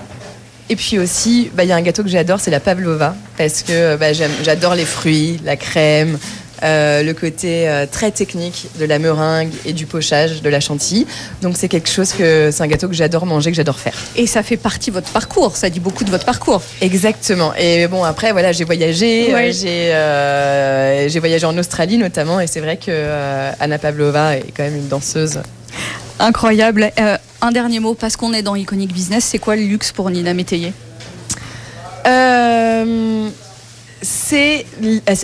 Et 0.70 0.76
puis 0.76 0.98
aussi, 1.00 1.52
bah, 1.54 1.64
il 1.66 1.70
y 1.70 1.74
a 1.74 1.76
un 1.76 1.82
gâteau 1.82 2.02
que 2.02 2.10
j'adore, 2.10 2.40
c'est 2.40 2.50
la 2.50 2.62
pavlova, 2.62 3.14
parce 3.38 3.62
que 3.62 3.98
bah, 3.98 4.14
j'adore 4.14 4.74
les 4.74 4.86
fruits, 4.86 5.38
la 5.44 5.58
crème, 5.58 6.18
euh, 6.64 7.04
le 7.04 7.14
côté 7.14 7.68
euh, 7.68 7.86
très 7.92 8.12
technique 8.12 8.68
de 8.80 8.86
la 8.86 9.00
meringue 9.00 9.52
et 9.66 9.74
du 9.74 9.86
pochage, 9.86 10.42
de 10.42 10.50
la 10.50 10.60
chantilly. 10.60 11.08
Donc 11.42 11.58
c'est 11.58 11.68
quelque 11.68 11.90
chose 11.90 12.12
que 12.14 12.50
c'est 12.52 12.64
un 12.64 12.68
gâteau 12.68 12.88
que 12.88 12.94
j'adore 12.94 13.26
manger, 13.26 13.52
que 13.52 13.58
j'adore 13.58 13.80
faire. 13.80 13.94
Et 14.16 14.28
ça 14.28 14.44
fait 14.44 14.58
partie 14.58 14.90
de 14.92 14.96
votre 14.96 15.12
parcours, 15.12 15.56
ça 15.56 15.70
dit 15.70 15.80
beaucoup 15.80 16.04
de 16.04 16.10
votre 16.12 16.26
parcours. 16.26 16.62
Exactement. 16.82 17.54
Et 17.56 17.88
bon 17.88 18.04
après 18.04 18.32
voilà, 18.32 18.52
j'ai 18.52 18.64
voyagé, 18.64 19.34
Ouais. 19.34 19.52
euh, 19.66 21.04
j'ai 21.04 21.10
j'ai 21.10 21.20
voyagé 21.20 21.46
en 21.46 21.58
Australie 21.58 21.98
notamment, 21.98 22.40
et 22.40 22.48
c'est 22.48 22.60
vrai 22.62 22.78
que 22.78 22.92
Anna 23.60 23.78
Pavlova 23.78 24.38
est 24.38 24.52
quand 24.56 24.64
même 24.64 24.76
une 24.78 24.88
danseuse. 24.88 25.40
Incroyable. 26.20 26.92
Un 27.42 27.52
dernier 27.52 27.80
mot, 27.80 27.96
parce 27.96 28.16
qu'on 28.16 28.34
est 28.34 28.44
dans 28.44 28.56
Iconic 28.56 28.94
Business, 28.94 29.26
c'est 29.26 29.40
quoi 29.40 29.56
le 29.56 29.64
luxe 29.64 29.92
pour 29.92 30.10
Nina 30.12 30.34
Métayer? 30.34 30.74
C'est 34.02 34.66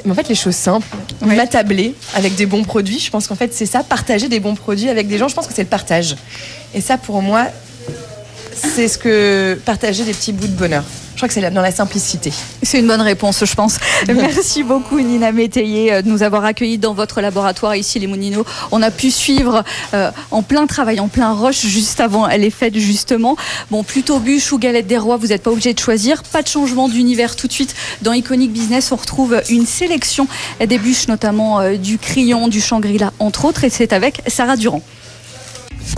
en 0.10 0.13
fait 0.13 0.29
les 0.29 0.36
choses 0.36 0.55
simples, 0.55 0.88
m'attabler 1.22 1.96
avec 2.13 2.36
des 2.36 2.46
bons 2.46 2.63
produits. 2.63 3.00
Je 3.00 3.10
pense 3.10 3.27
qu'en 3.27 3.36
fait 3.36 3.53
c'est 3.53 3.65
ça, 3.65 3.84
partager 3.84 4.29
des 4.29 4.39
bons 4.39 4.55
produits 4.55 4.89
avec 4.89 5.07
des 5.07 5.17
gens. 5.17 5.27
Je 5.27 5.36
pense 5.36 5.48
que 5.48 5.53
c'est 5.53 5.63
le 5.63 5.69
partage. 5.69 6.15
Et 6.74 6.81
ça 6.81 6.98
pour 6.98 7.22
moi, 7.22 7.48
c'est 8.57 8.87
ce 8.87 8.97
que 8.97 9.59
partager 9.65 10.03
des 10.03 10.13
petits 10.13 10.33
bouts 10.33 10.47
de 10.47 10.53
bonheur. 10.53 10.83
Je 11.17 11.21
crois 11.21 11.29
que 11.29 11.33
c'est 11.33 11.49
dans 11.49 11.63
la 11.63 11.71
simplicité. 11.71 12.31
C'est 12.61 12.77
une 12.77 12.85
bonne 12.85 13.01
réponse, 13.01 13.43
je 13.43 13.55
pense. 13.55 13.79
Merci 14.07 14.61
beaucoup, 14.61 14.99
Nina 14.99 15.31
Métayer, 15.31 15.91
euh, 15.91 16.01
de 16.03 16.09
nous 16.09 16.21
avoir 16.21 16.45
accueillis 16.45 16.77
dans 16.77 16.93
votre 16.93 17.21
laboratoire 17.21 17.75
ici, 17.75 17.97
les 17.97 18.05
Moulineaux. 18.05 18.45
On 18.71 18.83
a 18.83 18.91
pu 18.91 19.09
suivre 19.09 19.63
euh, 19.95 20.11
en 20.29 20.43
plein 20.43 20.67
travail, 20.67 20.99
en 20.99 21.07
plein 21.07 21.33
rush, 21.33 21.65
juste 21.65 22.01
avant 22.01 22.27
les 22.27 22.51
fêtes, 22.51 22.77
justement. 22.77 23.35
Bon, 23.71 23.83
plutôt 23.83 24.19
bûche 24.19 24.51
ou 24.51 24.59
galette 24.59 24.85
des 24.85 24.99
rois, 24.99 25.17
vous 25.17 25.29
n'êtes 25.29 25.41
pas 25.41 25.49
obligé 25.49 25.73
de 25.73 25.79
choisir. 25.79 26.21
Pas 26.21 26.43
de 26.43 26.47
changement 26.47 26.87
d'univers 26.87 27.35
tout 27.35 27.47
de 27.47 27.53
suite. 27.53 27.73
Dans 28.03 28.13
Iconic 28.13 28.53
Business, 28.53 28.91
on 28.91 28.95
retrouve 28.97 29.41
une 29.49 29.65
sélection 29.65 30.27
des 30.63 30.77
bûches, 30.77 31.07
notamment 31.07 31.61
euh, 31.61 31.77
du 31.77 31.98
Crayon, 31.98 32.48
du 32.48 32.61
Shangri-La, 32.61 33.11
entre 33.17 33.46
autres. 33.46 33.63
Et 33.63 33.72
c'est 33.72 33.91
avec 33.91 34.22
Sarah 34.27 34.55
Durand. 34.55 34.83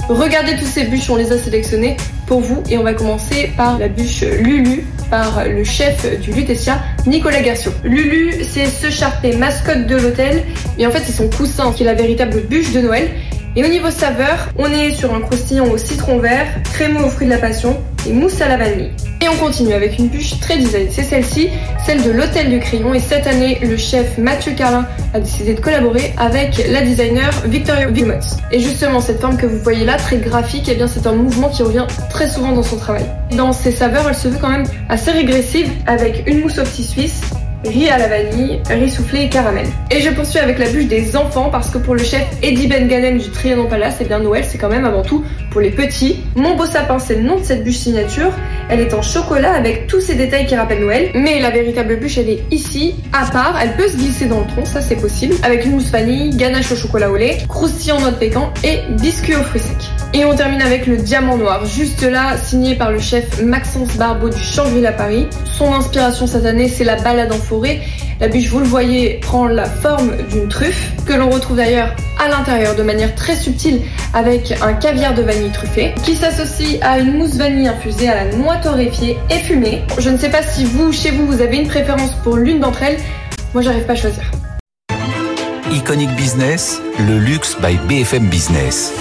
Regardez 0.07 0.55
tous 0.55 0.65
ces 0.65 0.85
bûches, 0.85 1.09
on 1.09 1.15
les 1.15 1.31
a 1.31 1.37
sélectionnées 1.37 1.97
pour 2.27 2.41
vous 2.41 2.63
et 2.69 2.77
on 2.77 2.83
va 2.83 2.93
commencer 2.93 3.51
par 3.57 3.79
la 3.79 3.87
bûche 3.87 4.21
Lulu 4.21 4.85
par 5.09 5.43
le 5.45 5.63
chef 5.63 6.19
du 6.19 6.31
Lutetia, 6.31 6.79
Nicolas 7.07 7.41
Garcio. 7.41 7.71
Lulu, 7.83 8.43
c'est 8.43 8.67
ce 8.67 8.89
charpé 8.91 9.35
mascotte 9.35 9.87
de 9.87 9.95
l'hôtel 9.95 10.43
et 10.77 10.85
en 10.85 10.91
fait 10.91 11.01
c'est 11.03 11.11
son 11.11 11.29
coussin 11.29 11.71
qui 11.71 11.83
est 11.83 11.85
la 11.85 11.95
véritable 11.95 12.41
bûche 12.41 12.71
de 12.71 12.81
Noël. 12.81 13.09
Et 13.55 13.63
au 13.63 13.67
niveau 13.67 13.89
saveur, 13.89 14.49
on 14.57 14.71
est 14.71 14.91
sur 14.91 15.13
un 15.13 15.21
croustillant 15.21 15.65
au 15.65 15.77
citron 15.77 16.19
vert, 16.19 16.47
crémeux 16.73 17.03
aux 17.03 17.09
fruits 17.09 17.25
de 17.25 17.31
la 17.31 17.39
passion 17.39 17.77
et 18.07 18.13
mousse 18.13 18.39
à 18.41 18.47
la 18.47 18.57
vanille. 18.57 18.91
Et 19.21 19.27
on 19.27 19.35
continue 19.35 19.73
avec 19.73 19.97
une 19.97 20.07
bûche 20.07 20.39
très 20.39 20.57
design, 20.57 20.87
c'est 20.89 21.03
celle-ci, 21.03 21.49
celle 21.85 22.01
de 22.03 22.11
l'Hôtel 22.11 22.49
du 22.49 22.59
Crayon. 22.59 22.93
Et 22.93 22.99
cette 22.99 23.27
année, 23.27 23.59
le 23.61 23.75
chef 23.75 24.17
Mathieu 24.17 24.53
Carlin 24.53 24.87
a 25.13 25.19
décidé 25.19 25.55
de 25.55 25.59
collaborer 25.59 26.13
avec 26.17 26.63
la 26.69 26.81
designer 26.81 27.29
Victoria 27.45 27.89
Wilmots. 27.89 28.37
Et 28.51 28.59
justement, 28.59 29.01
cette 29.01 29.19
forme 29.19 29.35
que 29.35 29.45
vous 29.45 29.59
voyez 29.59 29.83
là, 29.83 29.97
très 29.97 30.17
graphique, 30.17 30.69
eh 30.71 30.75
bien 30.75 30.87
c'est 30.87 31.05
un 31.07 31.13
mouvement 31.13 31.49
qui 31.49 31.63
revient 31.63 31.87
très 32.09 32.29
souvent 32.29 32.53
dans 32.53 32.63
son 32.63 32.77
travail. 32.77 33.05
Dans 33.35 33.51
ses 33.51 33.71
saveurs, 33.71 34.07
elle 34.07 34.15
se 34.15 34.29
veut 34.29 34.37
quand 34.39 34.49
même 34.49 34.65
assez 34.87 35.11
régressive, 35.11 35.69
avec 35.85 36.23
une 36.27 36.41
mousse 36.41 36.59
au 36.59 36.63
petit 36.63 36.83
suisse, 36.83 37.21
riz 37.65 37.89
à 37.89 37.97
la 37.97 38.07
vanille, 38.07 38.61
riz 38.69 38.89
soufflé 38.89 39.23
et 39.23 39.29
caramel. 39.29 39.65
Et 39.91 40.01
je 40.01 40.09
poursuis 40.09 40.39
avec 40.39 40.59
la 40.59 40.69
bûche 40.69 40.87
des 40.87 41.15
enfants 41.15 41.49
parce 41.51 41.69
que 41.69 41.77
pour 41.77 41.95
le 41.95 42.03
chef 42.03 42.25
Eddie 42.41 42.67
Ben 42.67 42.87
Ganem 42.87 43.17
du 43.17 43.29
Trianon 43.29 43.67
Palace, 43.67 43.99
et 44.01 44.05
bien 44.05 44.19
Noël 44.19 44.43
c'est 44.47 44.57
quand 44.57 44.69
même 44.69 44.85
avant 44.85 45.01
tout 45.01 45.23
pour 45.51 45.61
les 45.61 45.71
petits. 45.71 46.23
Mon 46.35 46.55
beau 46.55 46.65
sapin 46.65 46.99
c'est 46.99 47.15
le 47.15 47.23
nom 47.23 47.37
de 47.37 47.43
cette 47.43 47.63
bûche 47.63 47.77
signature. 47.77 48.31
Elle 48.69 48.79
est 48.79 48.93
en 48.93 49.01
chocolat 49.01 49.53
avec 49.53 49.87
tous 49.87 49.99
ces 49.99 50.15
détails 50.15 50.45
qui 50.45 50.55
rappellent 50.55 50.81
Noël. 50.81 51.09
Mais 51.15 51.39
la 51.39 51.49
véritable 51.49 51.97
bûche 51.97 52.17
elle 52.17 52.29
est 52.29 52.43
ici, 52.51 52.95
à 53.13 53.25
part. 53.29 53.59
Elle 53.61 53.73
peut 53.73 53.87
se 53.87 53.97
glisser 53.97 54.25
dans 54.25 54.41
le 54.41 54.47
tronc, 54.47 54.65
ça 54.65 54.81
c'est 54.81 54.95
possible. 54.95 55.35
Avec 55.43 55.65
une 55.65 55.71
mousse 55.71 55.91
vanille, 55.91 56.35
ganache 56.35 56.71
au 56.71 56.75
chocolat 56.75 57.09
au 57.09 57.17
lait, 57.17 57.39
croustillant 57.47 57.99
noix 57.99 58.11
de 58.11 58.17
pécan 58.17 58.51
et 58.63 58.79
biscuit 58.99 59.35
aux 59.35 59.43
fruits 59.43 59.61
secs. 59.61 59.98
Et 60.11 60.25
on 60.25 60.35
termine 60.35 60.61
avec 60.61 60.87
le 60.87 60.97
diamant 60.97 61.37
noir, 61.37 61.65
juste 61.65 62.01
là, 62.01 62.35
signé 62.35 62.73
par 62.73 62.91
le 62.91 62.99
chef 62.99 63.41
Maxence 63.43 63.95
Barbeau 63.95 64.29
du 64.29 64.39
Shangri-La 64.39 64.91
Paris. 64.91 65.27
Son 65.45 65.71
inspiration 65.71 66.25
cette 66.25 66.45
année, 66.45 66.67
c'est 66.67 66.83
la 66.83 66.95
balade 66.95 67.31
en 67.31 67.37
forêt. 67.37 67.81
La 68.19 68.27
bûche, 68.27 68.47
vous 68.47 68.59
le 68.59 68.65
voyez, 68.65 69.19
prend 69.21 69.47
la 69.47 69.65
forme 69.65 70.11
d'une 70.31 70.47
truffe, 70.47 70.93
que 71.05 71.13
l'on 71.13 71.29
retrouve 71.29 71.57
d'ailleurs 71.57 71.95
à 72.19 72.27
l'intérieur 72.27 72.75
de 72.75 72.81
manière 72.81 73.13
très 73.13 73.35
subtile 73.35 73.81
avec 74.15 74.51
un 74.63 74.73
caviar 74.73 75.13
de 75.13 75.21
vanille 75.21 75.51
truffé, 75.51 75.93
qui 76.03 76.15
s'associe 76.15 76.79
à 76.81 76.97
une 76.97 77.17
mousse 77.17 77.35
vanille 77.35 77.67
infusée 77.67 78.09
à 78.09 78.15
la 78.25 78.35
noix 78.35 78.57
torréfiée 78.57 79.15
et 79.29 79.37
fumée. 79.37 79.83
Je 79.99 80.09
ne 80.09 80.17
sais 80.17 80.29
pas 80.29 80.41
si 80.41 80.65
vous, 80.65 80.91
chez 80.91 81.11
vous, 81.11 81.27
vous 81.27 81.41
avez 81.41 81.57
une 81.57 81.67
préférence 81.67 82.15
pour 82.23 82.35
l'une 82.35 82.59
d'entre 82.59 82.81
elles. 82.81 82.97
Moi, 83.53 83.61
j'arrive 83.61 83.85
pas 83.85 83.93
à 83.93 83.95
choisir. 83.95 84.23
Iconic 85.89 86.15
Business, 86.15 86.79
le 86.99 87.17
luxe 87.17 87.57
by 87.59 87.75
BFM 87.87 88.27
Business. 88.27 88.93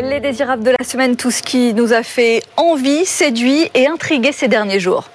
Les 0.00 0.20
désirables 0.20 0.64
de 0.64 0.70
la 0.70 0.84
semaine, 0.86 1.16
tout 1.16 1.30
ce 1.30 1.42
qui 1.42 1.74
nous 1.74 1.92
a 1.92 2.02
fait 2.02 2.42
envie, 2.56 3.04
séduit 3.04 3.70
et 3.74 3.86
intrigué 3.86 4.32
ces 4.32 4.48
derniers 4.48 4.80
jours. 4.80 5.10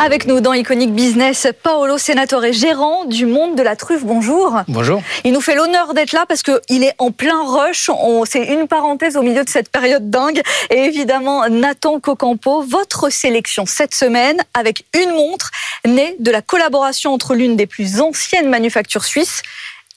Avec 0.00 0.28
nous 0.28 0.40
dans 0.40 0.52
Iconic 0.52 0.92
Business, 0.92 1.48
Paolo 1.64 1.98
Senatore, 1.98 2.52
gérant 2.52 3.04
du 3.04 3.26
monde 3.26 3.56
de 3.56 3.62
la 3.64 3.74
truffe. 3.74 4.04
Bonjour. 4.04 4.60
Bonjour. 4.68 5.02
Il 5.24 5.32
nous 5.32 5.40
fait 5.40 5.56
l'honneur 5.56 5.92
d'être 5.92 6.12
là 6.12 6.24
parce 6.28 6.44
qu'il 6.44 6.84
est 6.84 6.94
en 6.98 7.10
plein 7.10 7.42
rush. 7.44 7.90
C'est 8.26 8.44
une 8.44 8.68
parenthèse 8.68 9.16
au 9.16 9.22
milieu 9.22 9.42
de 9.42 9.48
cette 9.48 9.70
période 9.70 10.08
dingue. 10.08 10.40
Et 10.70 10.78
évidemment, 10.84 11.48
Nathan 11.48 11.98
Cocampo, 11.98 12.62
votre 12.62 13.10
sélection 13.10 13.66
cette 13.66 13.92
semaine 13.92 14.38
avec 14.54 14.84
une 14.94 15.10
montre 15.10 15.50
née 15.84 16.14
de 16.20 16.30
la 16.30 16.42
collaboration 16.42 17.12
entre 17.12 17.34
l'une 17.34 17.56
des 17.56 17.66
plus 17.66 18.00
anciennes 18.00 18.48
manufactures 18.48 19.04
suisses 19.04 19.42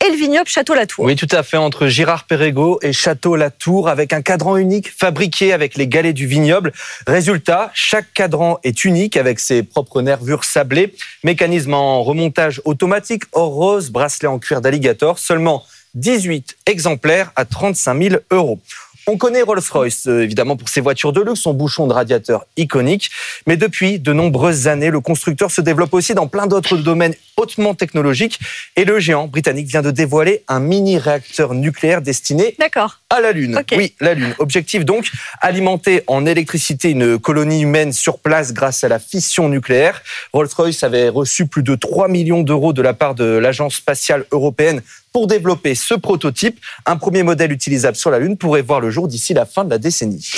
et 0.06 0.10
le 0.10 0.16
vignoble 0.16 0.48
Château-Latour. 0.48 1.06
Oui, 1.06 1.16
tout 1.16 1.28
à 1.32 1.44
fait, 1.44 1.58
entre 1.58 1.88
Girard 1.88 2.26
Perregaux 2.26 2.80
et 2.82 2.94
Château 2.94 3.36
Latour, 3.36 3.88
avec 3.88 4.14
un 4.14 4.22
cadran 4.22 4.58
unique 4.58 4.92
fabriqué 4.92 5.54
avec 5.54 5.76
les 5.76 5.88
galets 5.88 6.14
du 6.14 6.26
vignoble. 6.26 6.72
Résultat, 7.06 7.72
chaque 7.74 8.12
cadran 8.14 8.60
est 8.64 8.84
unique 8.84 9.18
avec 9.18 9.40
ses 9.40 9.64
propres 9.64 10.02
nervures 10.02 10.44
sablées, 10.44 10.94
mécanisme 11.24 11.74
en 11.74 12.04
remontage 12.04 12.62
automatique, 12.66 13.24
or 13.32 13.54
rose, 13.54 13.90
bracelet 13.92 14.28
en 14.28 14.40
cuir 14.40 14.62
d'alligator, 14.62 15.20
seulement 15.20 15.64
18 15.96 16.58
exemplaires 16.66 17.32
à 17.36 17.46
35 17.46 18.02
000 18.02 18.16
euros. 18.32 18.60
On 19.08 19.18
connaît 19.18 19.42
Rolls-Royce, 19.42 20.08
euh, 20.08 20.24
évidemment, 20.24 20.56
pour 20.56 20.70
ses 20.70 20.82
voitures 20.82 21.12
de 21.12 21.22
luxe, 21.22 21.42
son 21.42 21.54
bouchon 21.54 21.88
de 21.88 21.94
radiateur 21.94 22.46
iconique. 22.58 23.10
Mais 23.48 23.58
depuis 23.58 24.00
de 24.00 24.14
nombreuses 24.14 24.68
années, 24.68 24.92
le 24.92 25.00
constructeur 25.00 25.50
se 25.50 25.62
développe 25.62 25.94
aussi 25.94 26.14
dans 26.14 26.28
plein 26.28 26.48
d'autres 26.48 26.78
domaines 26.78 27.16
hautement 27.38 27.74
technologiques. 27.74 28.40
Et 28.76 28.86
le 28.86 29.00
géant 29.00 29.28
britannique 29.28 29.68
vient 29.68 29.82
de 29.82 29.92
dévoiler 29.92 30.44
un 30.48 30.60
mini-réacteur 30.60 31.54
nucléaire 31.54 32.02
destiné 32.02 32.56
à 33.10 33.22
la 33.22 33.32
Lune. 33.32 33.62
Oui, 33.76 33.96
la 34.00 34.14
Lune. 34.14 34.36
Objectif 34.40 34.86
donc, 34.86 35.10
alimenter 35.42 36.04
en 36.08 36.26
électricité 36.26 36.92
une 36.92 37.18
colonie 37.18 37.62
humaine 37.62 37.94
sur 37.94 38.20
place 38.20 38.54
grâce 38.54 38.84
à 38.84 38.88
la 38.88 39.00
fission 39.00 39.50
nucléaire. 39.50 40.02
Rolls-Royce 40.34 40.84
avait 40.84 41.10
reçu 41.10 41.48
plus 41.48 41.64
de 41.64 41.76
3 41.76 42.08
millions 42.08 42.44
d'euros 42.44 42.74
de 42.74 42.82
la 42.82 42.94
part 42.94 43.16
de 43.16 43.26
l'Agence 43.26 43.76
spatiale 43.76 44.26
européenne 44.32 44.82
Pour 45.12 45.28
développer 45.28 45.76
ce 45.76 45.94
prototype, 45.94 46.60
un 46.86 46.96
premier 46.96 47.24
modèle 47.24 47.52
utilisable 47.52 47.98
sur 47.98 48.12
la 48.12 48.20
Lune 48.20 48.38
pourrait 48.38 48.62
voir 48.62 48.80
le 48.80 48.90
jour 48.90 49.08
d'ici 49.08 49.34
la 49.34 49.46
fin 49.46 49.66
de 49.66 49.70
la 49.70 49.78
décennie. 49.78 50.32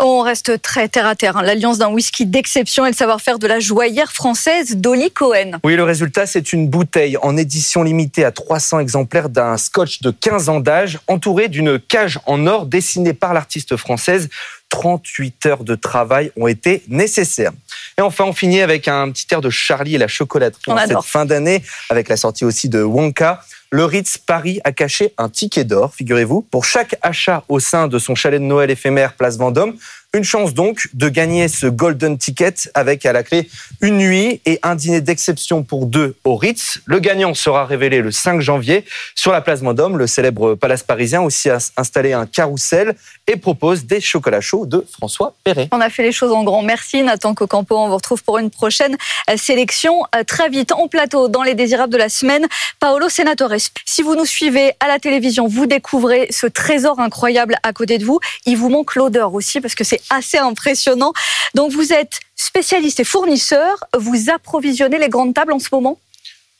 On 0.00 0.20
reste 0.20 0.62
très 0.62 0.88
terre 0.88 1.06
à 1.06 1.16
terre. 1.16 1.36
Hein. 1.36 1.42
L'alliance 1.42 1.78
d'un 1.78 1.88
whisky 1.88 2.24
d'exception 2.24 2.86
et 2.86 2.90
le 2.90 2.94
savoir-faire 2.94 3.38
de 3.38 3.46
la 3.46 3.58
joaillère 3.58 4.12
française 4.12 4.76
Dolly 4.76 5.10
Cohen. 5.10 5.58
Oui, 5.64 5.74
le 5.74 5.82
résultat, 5.82 6.26
c'est 6.26 6.52
une 6.52 6.68
bouteille 6.68 7.16
en 7.22 7.36
édition 7.36 7.82
limitée 7.82 8.24
à 8.24 8.30
300 8.30 8.78
exemplaires 8.80 9.28
d'un 9.28 9.56
scotch 9.56 10.00
de 10.02 10.10
15 10.10 10.50
ans 10.50 10.60
d'âge, 10.60 11.00
entouré 11.08 11.48
d'une 11.48 11.80
cage 11.80 12.20
en 12.26 12.46
or 12.46 12.66
dessinée 12.66 13.14
par 13.14 13.34
l'artiste 13.34 13.76
française. 13.76 14.28
38 14.68 15.46
heures 15.46 15.64
de 15.64 15.74
travail 15.74 16.30
ont 16.36 16.46
été 16.46 16.82
nécessaires. 16.88 17.52
Et 17.96 18.02
enfin, 18.02 18.24
on 18.24 18.32
finit 18.32 18.60
avec 18.60 18.86
un 18.86 19.10
petit 19.10 19.26
air 19.30 19.40
de 19.40 19.50
Charlie 19.50 19.94
et 19.94 19.98
la 19.98 20.08
chocolaterie 20.08 20.70
en 20.70 20.78
cette 20.78 21.02
fin 21.02 21.24
d'année, 21.24 21.62
avec 21.88 22.08
la 22.08 22.16
sortie 22.16 22.44
aussi 22.44 22.68
de 22.68 22.82
Wonka. 22.82 23.42
Le 23.70 23.84
Ritz 23.84 24.16
Paris 24.16 24.60
a 24.64 24.72
caché 24.72 25.12
un 25.18 25.28
ticket 25.28 25.64
d'or, 25.64 25.94
figurez-vous, 25.94 26.40
pour 26.40 26.64
chaque 26.64 26.96
achat 27.02 27.44
au 27.48 27.60
sein 27.60 27.86
de 27.86 27.98
son 27.98 28.14
chalet 28.14 28.40
de 28.40 28.46
Noël 28.46 28.70
éphémère 28.70 29.12
Place 29.12 29.36
Vendôme. 29.36 29.74
Une 30.14 30.24
chance 30.24 30.54
donc 30.54 30.88
de 30.94 31.10
gagner 31.10 31.48
ce 31.48 31.66
golden 31.66 32.16
ticket 32.16 32.54
avec 32.72 33.04
à 33.04 33.12
la 33.12 33.22
clé 33.22 33.46
une 33.82 33.98
nuit 33.98 34.40
et 34.46 34.58
un 34.62 34.74
dîner 34.74 35.02
d'exception 35.02 35.62
pour 35.62 35.84
deux 35.84 36.16
au 36.24 36.34
Ritz. 36.34 36.78
Le 36.86 36.98
gagnant 36.98 37.34
sera 37.34 37.66
révélé 37.66 38.00
le 38.00 38.10
5 38.10 38.40
janvier 38.40 38.86
sur 39.14 39.32
la 39.32 39.42
place 39.42 39.60
Vendôme. 39.60 39.98
Le 39.98 40.06
célèbre 40.06 40.54
palace 40.54 40.82
parisien 40.82 41.20
aussi 41.20 41.50
a 41.50 41.58
installé 41.76 42.14
un 42.14 42.24
carrousel 42.24 42.96
et 43.26 43.36
propose 43.36 43.84
des 43.84 44.00
chocolats 44.00 44.40
chauds 44.40 44.64
de 44.64 44.82
François 44.90 45.34
Perret. 45.44 45.68
On 45.72 45.80
a 45.82 45.90
fait 45.90 46.04
les 46.04 46.12
choses 46.12 46.32
en 46.32 46.42
grand. 46.42 46.62
Merci 46.62 47.02
Nathan 47.02 47.34
Cocampo. 47.34 47.76
On 47.76 47.88
vous 47.88 47.96
retrouve 47.96 48.24
pour 48.24 48.38
une 48.38 48.48
prochaine 48.48 48.96
euh, 49.28 49.36
sélection 49.36 50.04
euh, 50.16 50.24
très 50.24 50.48
vite 50.48 50.72
en 50.72 50.88
plateau 50.88 51.28
dans 51.28 51.42
les 51.42 51.54
désirables 51.54 51.92
de 51.92 51.98
la 51.98 52.08
semaine. 52.08 52.46
Paolo 52.80 53.10
Senatore. 53.10 53.52
Si 53.84 54.02
vous 54.02 54.14
nous 54.14 54.24
suivez 54.24 54.72
à 54.80 54.88
la 54.88 54.98
télévision, 54.98 55.48
vous 55.48 55.66
découvrez 55.66 56.28
ce 56.30 56.46
trésor 56.46 56.98
incroyable 56.98 57.56
à 57.62 57.74
côté 57.74 57.98
de 57.98 58.06
vous. 58.06 58.20
Il 58.46 58.56
vous 58.56 58.70
manque 58.70 58.94
l'odeur 58.94 59.34
aussi 59.34 59.60
parce 59.60 59.74
que 59.74 59.84
c'est 59.84 59.97
assez 60.10 60.38
impressionnant. 60.38 61.12
Donc 61.54 61.72
vous 61.72 61.92
êtes 61.92 62.20
spécialiste 62.36 63.00
et 63.00 63.04
fournisseur. 63.04 63.84
Vous 63.96 64.30
approvisionnez 64.30 64.98
les 64.98 65.08
grandes 65.08 65.34
tables 65.34 65.52
en 65.52 65.58
ce 65.58 65.68
moment? 65.72 65.98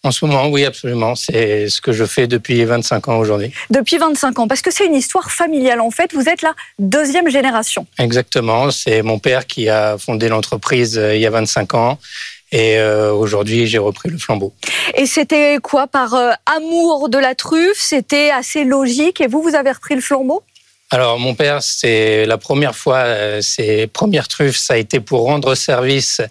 En 0.05 0.13
ce 0.13 0.25
moment, 0.25 0.49
oui, 0.49 0.65
absolument. 0.65 1.17
C'est 1.17 1.69
ce 1.69 1.81
que 1.81 1.93
je 1.93 2.05
fais 2.05 2.29
depuis 2.29 2.65
25 2.65 3.09
ans 3.09 3.19
aujourd'hui. 3.19 3.53
depuis 3.71 3.99
25 3.99 4.39
ans 4.39 4.47
parce 4.49 4.63
que 4.63 4.71
c'est 4.71 4.87
une 4.87 4.95
histoire 4.95 5.31
familiale. 5.31 5.81
En 5.81 5.91
fait, 5.91 6.15
vous 6.15 6.29
êtes 6.29 6.43
la 6.43 6.55
deuxième 6.79 7.29
génération. 7.29 7.87
Exactement. 7.99 8.71
C'est 8.71 9.03
mon 9.03 9.19
père 9.19 9.47
qui 9.47 9.69
a 9.69 9.99
fondé 9.99 10.29
l'entreprise 10.29 10.97
euh, 10.97 11.17
il 11.17 11.21
y 11.21 11.27
a 11.27 11.31
25 11.31 11.75
ans. 11.75 11.99
Et 12.53 12.79
euh, 12.79 13.13
aujourd'hui, 13.13 13.67
j'ai 13.67 13.79
repris 13.79 14.09
le 14.09 14.19
flambeau. 14.19 14.55
Et 14.95 15.05
c'était 15.07 15.59
quoi? 15.63 15.87
Par 15.87 16.15
euh, 16.15 16.31
amour 16.47 17.09
de 17.09 17.19
la 17.19 17.35
truffe? 17.35 17.79
C'était 17.79 18.31
assez 18.31 18.65
logique? 18.65 19.21
Et 19.21 19.27
vous, 19.27 19.43
vous 19.43 19.55
avez 19.55 19.73
repris 19.73 19.95
le 19.97 20.01
flambeau? 20.01 20.43
Alors, 20.91 21.19
mon 21.19 21.35
père, 21.35 21.63
c'est 21.63 22.25
la 22.25 22.39
première 22.39 22.75
fois, 22.75 22.99
euh, 22.99 23.43
ses 23.43 23.87
premières 23.87 24.29
truffes, 24.29 24.57
ça 24.57 24.75
a 24.75 24.77
été 24.77 25.01
pour 25.01 25.25
rendre 25.25 25.55
service 25.55 26.23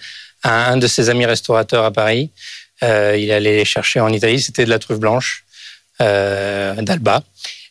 à 0.41 0.72
un 0.72 0.78
de 0.78 0.88
ses 0.88 1.10
amis 1.10 1.26
restaurateurs 1.26 1.86
à 1.86 1.91
Paris. 1.91 2.32
Euh, 2.84 3.17
il 3.17 3.32
allait 3.32 3.58
les 3.58 3.65
chercher 3.65 4.00
en 4.00 4.10
Italie, 4.10 4.41
c'était 4.41 4.65
de 4.65 4.70
la 4.70 4.80
truffe 4.80 5.00
blanche 5.00 5.46
euh, 6.02 6.74
d'Alba. 6.82 7.24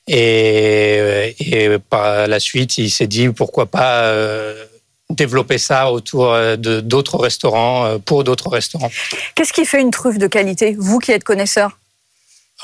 Et, 0.09 0.96
euh, 1.01 1.31
et 1.40 1.79
par 1.90 2.29
la 2.29 2.38
suite, 2.38 2.79
il 2.79 2.90
s'est 2.90 3.07
dit 3.09 3.29
pourquoi 3.29 3.66
pas 3.66 4.05
euh, 4.05 4.64
développer 5.11 5.59
ça 5.59 5.90
autour 5.90 6.33
euh, 6.33 6.57
d'autres 6.57 7.18
restaurants, 7.18 7.99
pour 8.05 8.22
d'autres 8.22 8.49
restaurants. 8.49 8.90
Qu'est-ce 9.35 9.53
qui 9.53 9.64
fait 9.64 9.81
une 9.81 9.90
truffe 9.90 10.18
de 10.18 10.29
qualité 10.29 10.77
Vous 10.79 10.99
qui 11.01 11.11
êtes 11.11 11.25
connaisseur? 11.25 11.79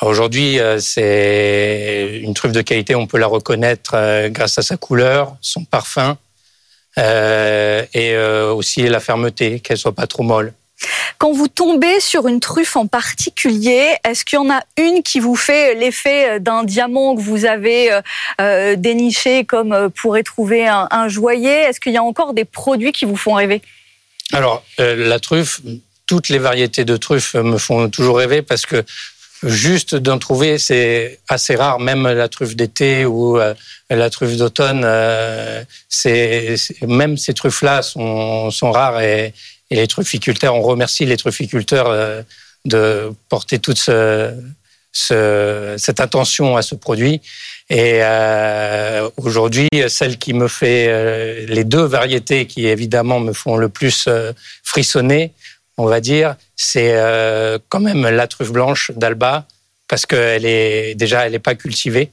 Aujourd'hui, 0.00 0.58
euh, 0.58 0.78
c'est 0.80 2.20
une 2.22 2.34
truffe 2.34 2.52
de 2.52 2.62
qualité. 2.62 2.94
On 2.94 3.06
peut 3.06 3.18
la 3.18 3.26
reconnaître 3.26 3.92
euh, 3.94 4.28
grâce 4.30 4.58
à 4.58 4.62
sa 4.62 4.76
couleur, 4.76 5.36
son 5.40 5.64
parfum 5.64 6.16
euh, 6.98 7.84
et 7.94 8.16
aussi 8.16 8.82
la 8.82 9.00
fermeté, 9.00 9.60
qu'elle 9.60 9.78
soit 9.78 9.94
pas 9.94 10.06
trop 10.06 10.22
molle. 10.22 10.52
Quand 11.18 11.32
vous 11.32 11.46
tombez 11.46 12.00
sur 12.00 12.26
une 12.26 12.40
truffe 12.40 12.74
en 12.74 12.88
particulier, 12.88 13.94
est-ce 14.04 14.24
qu'il 14.24 14.36
y 14.36 14.40
en 14.40 14.50
a 14.50 14.62
une 14.76 15.04
qui 15.04 15.20
vous 15.20 15.36
fait 15.36 15.76
l'effet 15.76 16.40
d'un 16.40 16.64
diamant 16.64 17.14
que 17.14 17.20
vous 17.20 17.44
avez 17.44 17.96
euh, 18.40 18.74
déniché 18.76 19.44
comme 19.44 19.90
pourrait 19.90 20.24
trouver 20.24 20.66
un, 20.66 20.88
un 20.90 21.06
joaillier 21.06 21.66
Est-ce 21.68 21.78
qu'il 21.78 21.92
y 21.92 21.96
a 21.96 22.02
encore 22.02 22.34
des 22.34 22.44
produits 22.44 22.90
qui 22.90 23.04
vous 23.04 23.16
font 23.16 23.34
rêver? 23.34 23.62
Alors, 24.32 24.64
euh, 24.80 24.96
la 24.96 25.20
truffe, 25.20 25.60
toutes 26.06 26.28
les 26.28 26.38
variétés 26.38 26.84
de 26.84 26.96
truffes 26.96 27.34
me 27.34 27.58
font 27.58 27.88
toujours 27.90 28.18
rêver 28.18 28.42
parce 28.42 28.64
que 28.66 28.84
juste 29.44 29.94
d'en 29.94 30.18
trouver, 30.18 30.58
c'est 30.58 31.20
assez 31.28 31.54
rare. 31.56 31.80
Même 31.80 32.06
la 32.06 32.28
truffe 32.28 32.54
d'été 32.56 33.04
ou 33.04 33.38
euh, 33.38 33.54
la 33.90 34.08
truffe 34.10 34.36
d'automne, 34.36 34.82
euh, 34.84 35.62
c'est 35.88 36.56
même 36.86 37.16
ces 37.16 37.34
truffes-là 37.34 37.82
sont, 37.82 38.50
sont 38.50 38.70
rares 38.72 39.00
et, 39.00 39.34
et 39.70 39.76
les 39.76 39.86
trufficulteurs, 39.86 40.54
on 40.54 40.62
remercie 40.62 41.04
les 41.06 41.16
trufficulteurs 41.16 41.88
euh, 41.88 42.22
de 42.64 43.12
porter 43.28 43.58
toute 43.58 43.78
ce, 43.78 44.32
ce- 44.92 45.74
cette 45.78 45.98
attention 46.00 46.56
à 46.56 46.62
ce 46.62 46.74
produit. 46.74 47.20
Et 47.70 48.02
aujourd'hui, 49.16 49.68
celle 49.88 50.18
qui 50.18 50.34
me 50.34 50.46
fait 50.46 51.46
les 51.46 51.64
deux 51.64 51.84
variétés 51.84 52.46
qui 52.46 52.66
évidemment 52.66 53.18
me 53.18 53.32
font 53.32 53.56
le 53.56 53.70
plus 53.70 54.08
frissonner, 54.62 55.32
on 55.78 55.86
va 55.86 56.00
dire, 56.00 56.36
c'est 56.56 56.92
euh, 56.92 57.58
quand 57.68 57.80
même 57.80 58.02
la 58.02 58.26
truffe 58.26 58.52
blanche 58.52 58.90
d'Alba 58.94 59.46
parce 59.88 60.06
qu'elle 60.06 60.46
est 60.46 60.94
déjà, 60.94 61.26
elle 61.26 61.32
n'est 61.32 61.38
pas 61.38 61.54
cultivée, 61.54 62.10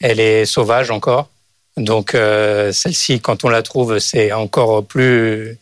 elle 0.00 0.20
est 0.20 0.44
sauvage 0.44 0.90
encore. 0.90 1.28
Donc 1.76 2.14
euh, 2.14 2.72
celle-ci, 2.72 3.20
quand 3.20 3.44
on 3.44 3.48
la 3.48 3.62
trouve, 3.62 3.98
c'est 3.98 4.32
encore 4.32 4.84
plus 4.84 5.58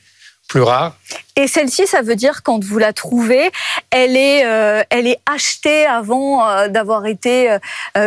plus 0.48 0.62
rare. 0.62 0.96
Et 1.36 1.46
celle-ci, 1.46 1.86
ça 1.86 2.02
veut 2.02 2.16
dire 2.16 2.42
quand 2.42 2.64
vous 2.64 2.78
la 2.78 2.92
trouvez, 2.92 3.52
elle 3.90 4.16
est, 4.16 4.44
euh, 4.44 4.82
elle 4.90 5.06
est 5.06 5.20
achetée 5.32 5.86
avant 5.86 6.44
euh, 6.44 6.66
d'avoir 6.66 7.06
été 7.06 7.56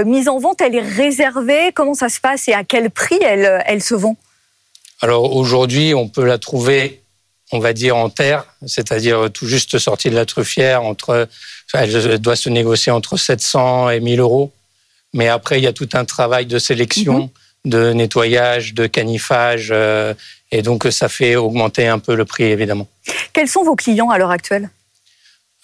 mise 0.06 0.28
en 0.28 0.40
vente, 0.40 0.60
elle 0.60 0.76
est 0.76 0.82
réservée. 0.82 1.72
Comment 1.74 1.94
ça 1.94 2.10
se 2.10 2.20
passe 2.20 2.48
et 2.50 2.54
à 2.54 2.66
quel 2.66 2.90
prix 2.90 3.20
elle, 3.22 3.64
elle 3.66 3.82
se 3.82 3.96
vend? 3.96 4.18
Alors 5.00 5.36
aujourd'hui, 5.36 5.94
on 5.94 6.10
peut 6.10 6.26
la 6.26 6.38
trouver, 6.38 7.03
on 7.54 7.60
va 7.60 7.72
dire 7.74 7.96
en 7.96 8.10
terre, 8.10 8.46
c'est-à-dire 8.66 9.32
tout 9.32 9.48
juste 9.48 9.78
sortie 9.78 10.10
de 10.10 10.16
la 10.16 10.26
truffière. 10.26 10.82
Entre, 10.84 11.30
elle 11.76 12.18
doit 12.20 12.36
se 12.36 12.50
négocier 12.50 12.92
entre 12.92 13.16
700 13.16 13.92
et 13.92 14.00
1000 14.00 14.20
euros. 14.20 14.52
Mais 15.14 15.28
après, 15.28 15.60
il 15.60 15.64
y 15.64 15.68
a 15.68 15.74
tout 15.74 15.90
un 15.94 16.04
travail 16.04 16.48
de 16.48 16.58
sélection, 16.58 17.30
de 17.64 17.94
nettoyage, 17.94 18.74
de 18.74 18.88
canifage, 18.88 19.70
euh, 19.72 20.16
et 20.52 20.64
donc 20.64 20.88
ça 20.90 21.10
fait 21.10 21.36
augmenter 21.36 21.88
un 21.88 22.00
peu 22.00 22.16
le 22.16 22.26
prix 22.26 22.46
évidemment. 22.46 22.88
Quels 23.34 23.48
sont 23.48 23.64
vos 23.64 23.76
clients 23.76 24.10
à 24.10 24.18
l'heure 24.18 24.32
actuelle? 24.32 24.72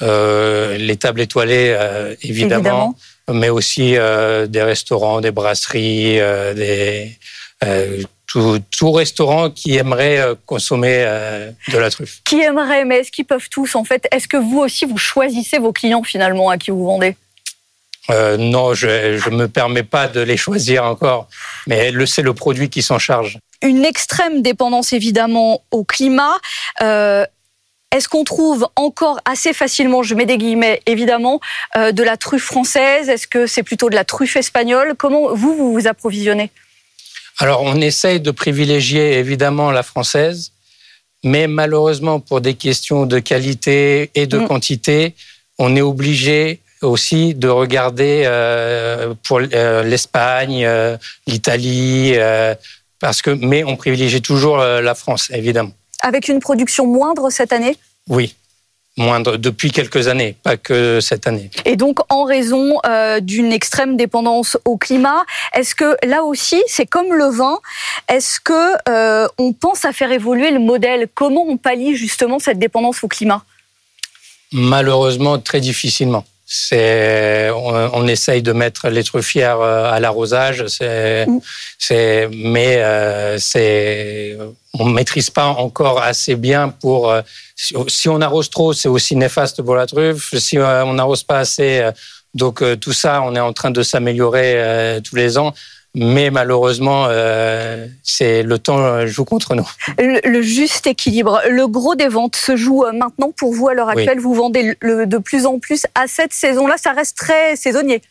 Euh, 0.03 0.77
les 0.77 0.95
tables 0.95 1.21
étoilées, 1.21 1.75
euh, 1.77 2.15
évidemment, 2.21 2.95
Évidemment. 3.27 3.39
mais 3.41 3.49
aussi 3.49 3.97
euh, 3.97 4.45
des 4.45 4.61
restaurants, 4.61 5.21
des 5.21 5.31
brasseries, 5.31 6.19
euh, 6.19 6.53
des 6.53 7.17
euh, 7.65 8.03
tout, 8.29 8.59
tout 8.77 8.91
restaurant 8.91 9.49
qui 9.49 9.75
aimerait 9.75 10.19
euh, 10.19 10.35
consommer 10.45 11.03
euh, 11.05 11.51
de 11.71 11.77
la 11.77 11.89
truffe. 11.89 12.21
Qui 12.25 12.41
aimeraient, 12.41 12.85
mais 12.85 12.99
est-ce 12.99 13.11
qu'ils 13.11 13.25
peuvent 13.25 13.49
tous 13.49 13.75
en 13.75 13.83
fait? 13.83 14.07
Est-ce 14.11 14.27
que 14.27 14.37
vous 14.37 14.59
aussi 14.59 14.85
vous 14.85 14.97
choisissez 14.97 15.57
vos 15.57 15.73
clients 15.73 16.03
finalement 16.03 16.49
à 16.49 16.57
qui 16.57 16.71
vous 16.71 16.85
vendez? 16.85 17.15
Euh, 18.09 18.37
non, 18.37 18.73
je 18.73 19.29
ne 19.29 19.35
me 19.35 19.47
permets 19.47 19.83
pas 19.83 20.07
de 20.07 20.21
les 20.21 20.37
choisir 20.37 20.83
encore, 20.83 21.27
mais 21.67 21.91
c'est 22.05 22.21
le 22.21 22.33
produit 22.33 22.69
qui 22.69 22.81
s'en 22.81 22.97
charge. 22.97 23.37
Une 23.61 23.85
extrême 23.85 24.41
dépendance 24.41 24.93
évidemment 24.93 25.61
au 25.71 25.83
climat. 25.83 26.37
Euh, 26.81 27.25
est-ce 27.91 28.07
qu'on 28.07 28.23
trouve 28.23 28.67
encore 28.75 29.19
assez 29.25 29.51
facilement, 29.51 30.03
je 30.03 30.13
mets 30.13 30.27
des 30.27 30.37
guillemets 30.37 30.81
évidemment, 30.85 31.39
euh, 31.75 31.91
de 31.91 32.03
la 32.03 32.17
truffe 32.17 32.45
française? 32.45 33.09
Est-ce 33.09 33.27
que 33.27 33.47
c'est 33.47 33.63
plutôt 33.63 33.89
de 33.89 33.95
la 33.95 34.05
truffe 34.05 34.35
espagnole? 34.35 34.93
Comment 34.97 35.33
vous 35.33 35.55
vous 35.55 35.73
vous 35.73 35.87
approvisionnez? 35.87 36.51
Alors, 37.41 37.61
on 37.63 37.79
essaye 37.79 38.19
de 38.19 38.31
privilégier 38.31 39.13
évidemment 39.13 39.71
la 39.71 39.81
française, 39.81 40.51
mais 41.23 41.47
malheureusement, 41.47 42.19
pour 42.19 42.41
des 42.41 42.53
questions 42.53 43.05
de 43.05 43.19
qualité 43.19 44.11
et 44.13 44.27
de 44.27 44.39
Mm. 44.39 44.47
quantité, 44.47 45.15
on 45.57 45.75
est 45.75 45.81
obligé 45.81 46.59
aussi 46.81 47.33
de 47.35 47.47
regarder 47.47 48.23
euh, 48.25 49.13
pour 49.25 49.39
euh, 49.41 49.83
l'Espagne, 49.83 50.65
euh, 50.65 50.97
l'Italie, 51.27 52.13
euh, 52.15 52.55
parce 52.99 53.21
que, 53.21 53.31
mais 53.31 53.63
on 53.63 53.75
privilégie 53.77 54.21
toujours 54.21 54.59
euh, 54.59 54.81
la 54.81 54.95
France, 54.95 55.29
évidemment. 55.33 55.71
Avec 56.01 56.27
une 56.27 56.39
production 56.39 56.85
moindre 56.87 57.29
cette 57.29 57.53
année? 57.53 57.77
Oui, 58.07 58.35
moindre 58.99 59.37
depuis 59.37 59.71
quelques 59.71 60.07
années, 60.07 60.35
pas 60.43 60.57
que 60.57 60.99
cette 60.99 61.25
année. 61.25 61.49
Et 61.65 61.75
donc, 61.75 61.99
en 62.09 62.25
raison 62.25 62.77
euh, 62.85 63.19
d'une 63.19 63.51
extrême 63.51 63.97
dépendance 63.97 64.57
au 64.65 64.77
climat, 64.77 65.25
est-ce 65.53 65.73
que 65.73 65.97
là 66.05 66.23
aussi, 66.23 66.61
c'est 66.67 66.85
comme 66.85 67.13
le 67.13 67.25
vin, 67.25 67.59
est-ce 68.07 68.39
que 68.39 68.75
euh, 68.87 69.27
on 69.37 69.53
pense 69.53 69.85
à 69.85 69.93
faire 69.93 70.11
évoluer 70.11 70.51
le 70.51 70.59
modèle? 70.59 71.07
Comment 71.13 71.45
on 71.47 71.57
pallie 71.57 71.95
justement 71.95 72.37
cette 72.39 72.59
dépendance 72.59 73.03
au 73.03 73.07
climat? 73.07 73.43
Malheureusement, 74.51 75.39
très 75.39 75.61
difficilement. 75.61 76.25
C'est 76.51 77.51
on, 77.51 77.91
on, 77.93 78.07
essaye 78.07 78.41
de 78.41 78.51
mettre 78.53 78.89
les 78.89 79.03
truffières 79.03 79.61
euh, 79.61 79.91
à 79.91 79.99
l'arrosage. 79.99 80.65
C'est 80.65 81.27
c'est 81.77 82.27
mais 82.33 82.77
euh, 82.77 83.37
c'est 83.37 84.35
on 84.73 84.85
maîtrise 84.85 85.29
pas 85.29 85.45
encore 85.45 86.01
assez 86.01 86.35
bien 86.35 86.69
pour 86.69 87.11
euh, 87.11 87.21
si, 87.55 88.09
on 88.09 88.19
arrose 88.19 88.49
trop 88.49 88.73
c'est 88.73 88.89
aussi 88.89 89.15
néfaste 89.15 89.61
pour 89.61 89.75
la 89.75 89.85
truffe. 89.85 90.35
Si 90.39 90.57
on 90.57 90.93
n'arrose 90.93 91.21
pas 91.21 91.37
assez 91.37 91.87
donc 92.33 92.63
tout 92.79 92.93
ça 92.93 93.21
on 93.21 93.35
est 93.35 93.39
en 93.39 93.53
train 93.53 93.69
de 93.69 93.83
s'améliorer 93.83 94.99
tous 95.03 95.15
les 95.15 95.37
ans 95.37 95.53
mais 95.95 96.29
malheureusement, 96.29 97.07
euh, 97.09 97.87
c'est 98.03 98.43
le 98.43 98.59
temps 98.59 98.79
euh, 98.79 99.07
joue 99.07 99.25
contre 99.25 99.55
nous. 99.55 99.67
Le, 99.97 100.41
juste 100.41 100.85
équilibre. 100.85 101.41
Le 101.49 101.67
gros 101.67 101.95
des 101.95 102.07
ventes 102.07 102.35
se 102.35 102.55
joue 102.55 102.85
euh, 102.85 102.91
maintenant 102.91 103.31
pour 103.35 103.53
vous 103.53 103.69
à 103.69 103.73
l'heure 103.73 103.89
actuelle. 103.89 104.19
Vous 104.19 104.35
vendez 104.35 104.75
de 104.81 105.17
plus 105.17 105.47
en 105.47 105.57
plus 105.57 105.87
à 105.95 106.07
cette 106.07 106.33
saison-là. 106.33 106.75
Ça 106.77 106.91
reste 106.91 107.17
très 107.17 107.55
saisonnier. 107.55 108.01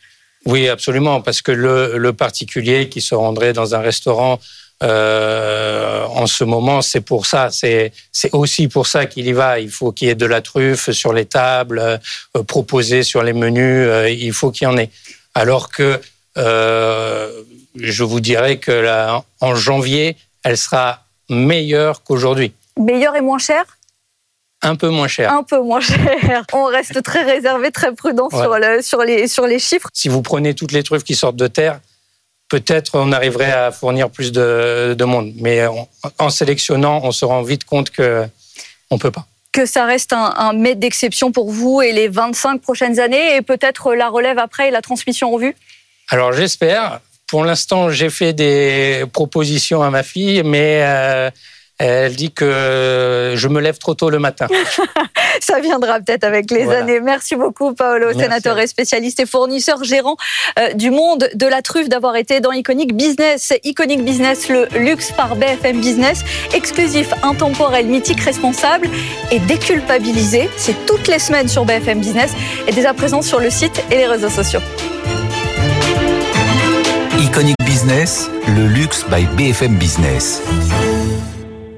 Oui, 0.45 0.67
absolument, 0.67 1.21
parce 1.21 1.41
que 1.41 1.51
le, 1.51 2.11
particulier 2.11 2.89
qui 2.89 3.01
se 3.01 3.15
rendrait 3.15 3.53
dans 3.53 3.75
un 3.75 3.79
restaurant 3.79 4.39
en 4.81 6.27
ce 6.27 6.43
moment, 6.43 6.81
c'est 6.81 7.01
pour 7.01 7.25
ça. 7.25 7.49
C'est 7.51 7.91
aussi 8.33 8.67
pour 8.67 8.87
ça 8.87 9.05
qu'il 9.05 9.27
y 9.27 9.33
va. 9.33 9.59
Il 9.59 9.69
faut 9.69 9.91
qu'il 9.93 10.09
y 10.09 10.11
ait 10.11 10.15
de 10.15 10.25
la 10.25 10.41
truffe 10.41 10.91
sur 10.91 11.13
les 11.13 11.25
tables, 11.25 11.99
proposée 12.47 13.03
sur 13.03 13.23
les 13.23 13.33
menus. 13.33 13.89
il 14.09 14.33
faut 14.33 14.51
qu'il 14.51 14.65
y 14.65 14.67
en 14.67 14.77
ait. 14.77 14.89
Alors 15.33 15.69
que 15.69 15.99
je 17.75 18.03
vous 18.03 18.19
dirais 18.19 18.57
que 18.57 19.19
en 19.41 19.55
janvier, 19.55 20.17
elle 20.43 20.57
sera 20.57 21.03
meilleure 21.29 22.03
qu'aujourd'hui. 22.03 22.53
Meilleure 22.77 23.15
et 23.15 23.21
moins 23.21 23.37
chère? 23.37 23.65
Un 24.61 24.75
peu 24.75 24.89
moins 24.89 25.07
cher. 25.07 25.31
Un 25.31 25.43
peu 25.43 25.61
moins 25.61 25.79
cher. 25.79 26.45
On 26.53 26.65
reste 26.65 27.01
très 27.03 27.23
réservé, 27.23 27.71
très 27.71 27.93
prudent 27.93 28.29
sur, 28.29 28.57
sur, 28.81 29.03
les, 29.03 29.27
sur 29.27 29.47
les 29.47 29.59
chiffres. 29.59 29.89
Si 29.93 30.09
vous 30.09 30.21
prenez 30.21 30.53
toutes 30.53 30.73
les 30.73 30.83
truffes 30.83 31.03
qui 31.03 31.15
sortent 31.15 31.37
de 31.37 31.47
terre, 31.47 31.79
peut-être 32.49 32.91
on 32.95 33.11
arriverait 33.11 33.51
à 33.51 33.71
fournir 33.71 34.09
plus 34.09 34.31
de, 34.31 34.95
de 34.97 35.05
monde. 35.05 35.31
Mais 35.37 35.65
en 36.17 36.29
sélectionnant, 36.29 37.01
on 37.03 37.11
se 37.11 37.23
rend 37.23 37.41
vite 37.41 37.63
compte 37.63 37.89
que 37.89 38.25
on 38.89 38.97
peut 38.97 39.11
pas. 39.11 39.25
Que 39.53 39.65
ça 39.65 39.85
reste 39.85 40.13
un, 40.13 40.33
un 40.35 40.53
maître 40.53 40.79
d'exception 40.79 41.31
pour 41.31 41.51
vous 41.51 41.81
et 41.81 41.91
les 41.91 42.07
25 42.07 42.61
prochaines 42.61 42.99
années 42.99 43.35
et 43.35 43.41
peut-être 43.41 43.93
la 43.93 44.09
relève 44.09 44.39
après 44.39 44.67
et 44.67 44.71
la 44.71 44.81
transmission 44.81 45.33
en 45.33 45.37
vue 45.37 45.55
Alors 46.09 46.33
j'espère. 46.33 46.99
Pour 47.29 47.45
l'instant, 47.45 47.89
j'ai 47.89 48.09
fait 48.09 48.33
des 48.33 49.03
propositions 49.13 49.83
à 49.83 49.89
ma 49.89 50.03
fille, 50.03 50.41
mais 50.43 50.81
euh, 50.83 51.29
elle 51.79 52.15
dit 52.15 52.31
que 52.31 53.33
je 53.35 53.47
me 53.47 53.61
lève 53.61 53.77
trop 53.77 53.93
tôt 53.93 54.09
le 54.09 54.19
matin. 54.19 54.47
Ça 55.39 55.59
viendra 55.59 55.99
peut-être 55.99 56.25
avec 56.25 56.51
les 56.51 56.67
années. 56.69 56.99
Merci 56.99 57.35
beaucoup, 57.35 57.73
Paolo, 57.73 58.11
sénateur 58.13 58.59
et 58.59 58.67
spécialiste 58.67 59.19
et 59.21 59.25
fournisseur 59.25 59.83
gérant 59.83 60.17
euh, 60.57 60.73
du 60.73 60.91
monde 60.91 61.29
de 61.33 61.47
la 61.47 61.61
truffe, 61.61 61.87
d'avoir 61.87 62.17
été 62.17 62.41
dans 62.41 62.51
Iconic 62.51 62.93
Business. 62.95 63.53
Iconic 63.63 64.03
Business, 64.03 64.49
le 64.49 64.67
luxe 64.77 65.11
par 65.11 65.35
BFM 65.35 65.79
Business, 65.79 66.23
exclusif, 66.53 67.13
intemporel, 67.23 67.85
mythique, 67.85 68.21
responsable 68.21 68.89
et 69.31 69.39
déculpabilisé. 69.39 70.49
C'est 70.57 70.85
toutes 70.85 71.07
les 71.07 71.19
semaines 71.19 71.47
sur 71.47 71.63
BFM 71.63 71.99
Business 71.99 72.33
et 72.67 72.71
dès 72.71 72.85
à 72.85 72.93
présent 72.93 73.21
sur 73.21 73.39
le 73.39 73.49
site 73.49 73.81
et 73.91 73.95
les 73.95 74.07
réseaux 74.07 74.29
sociaux. 74.29 74.61
Iconic 77.19 77.55
Business, 77.65 78.29
le 78.55 78.67
luxe 78.67 79.03
by 79.09 79.27
BFM 79.35 79.77
Business. 79.77 80.41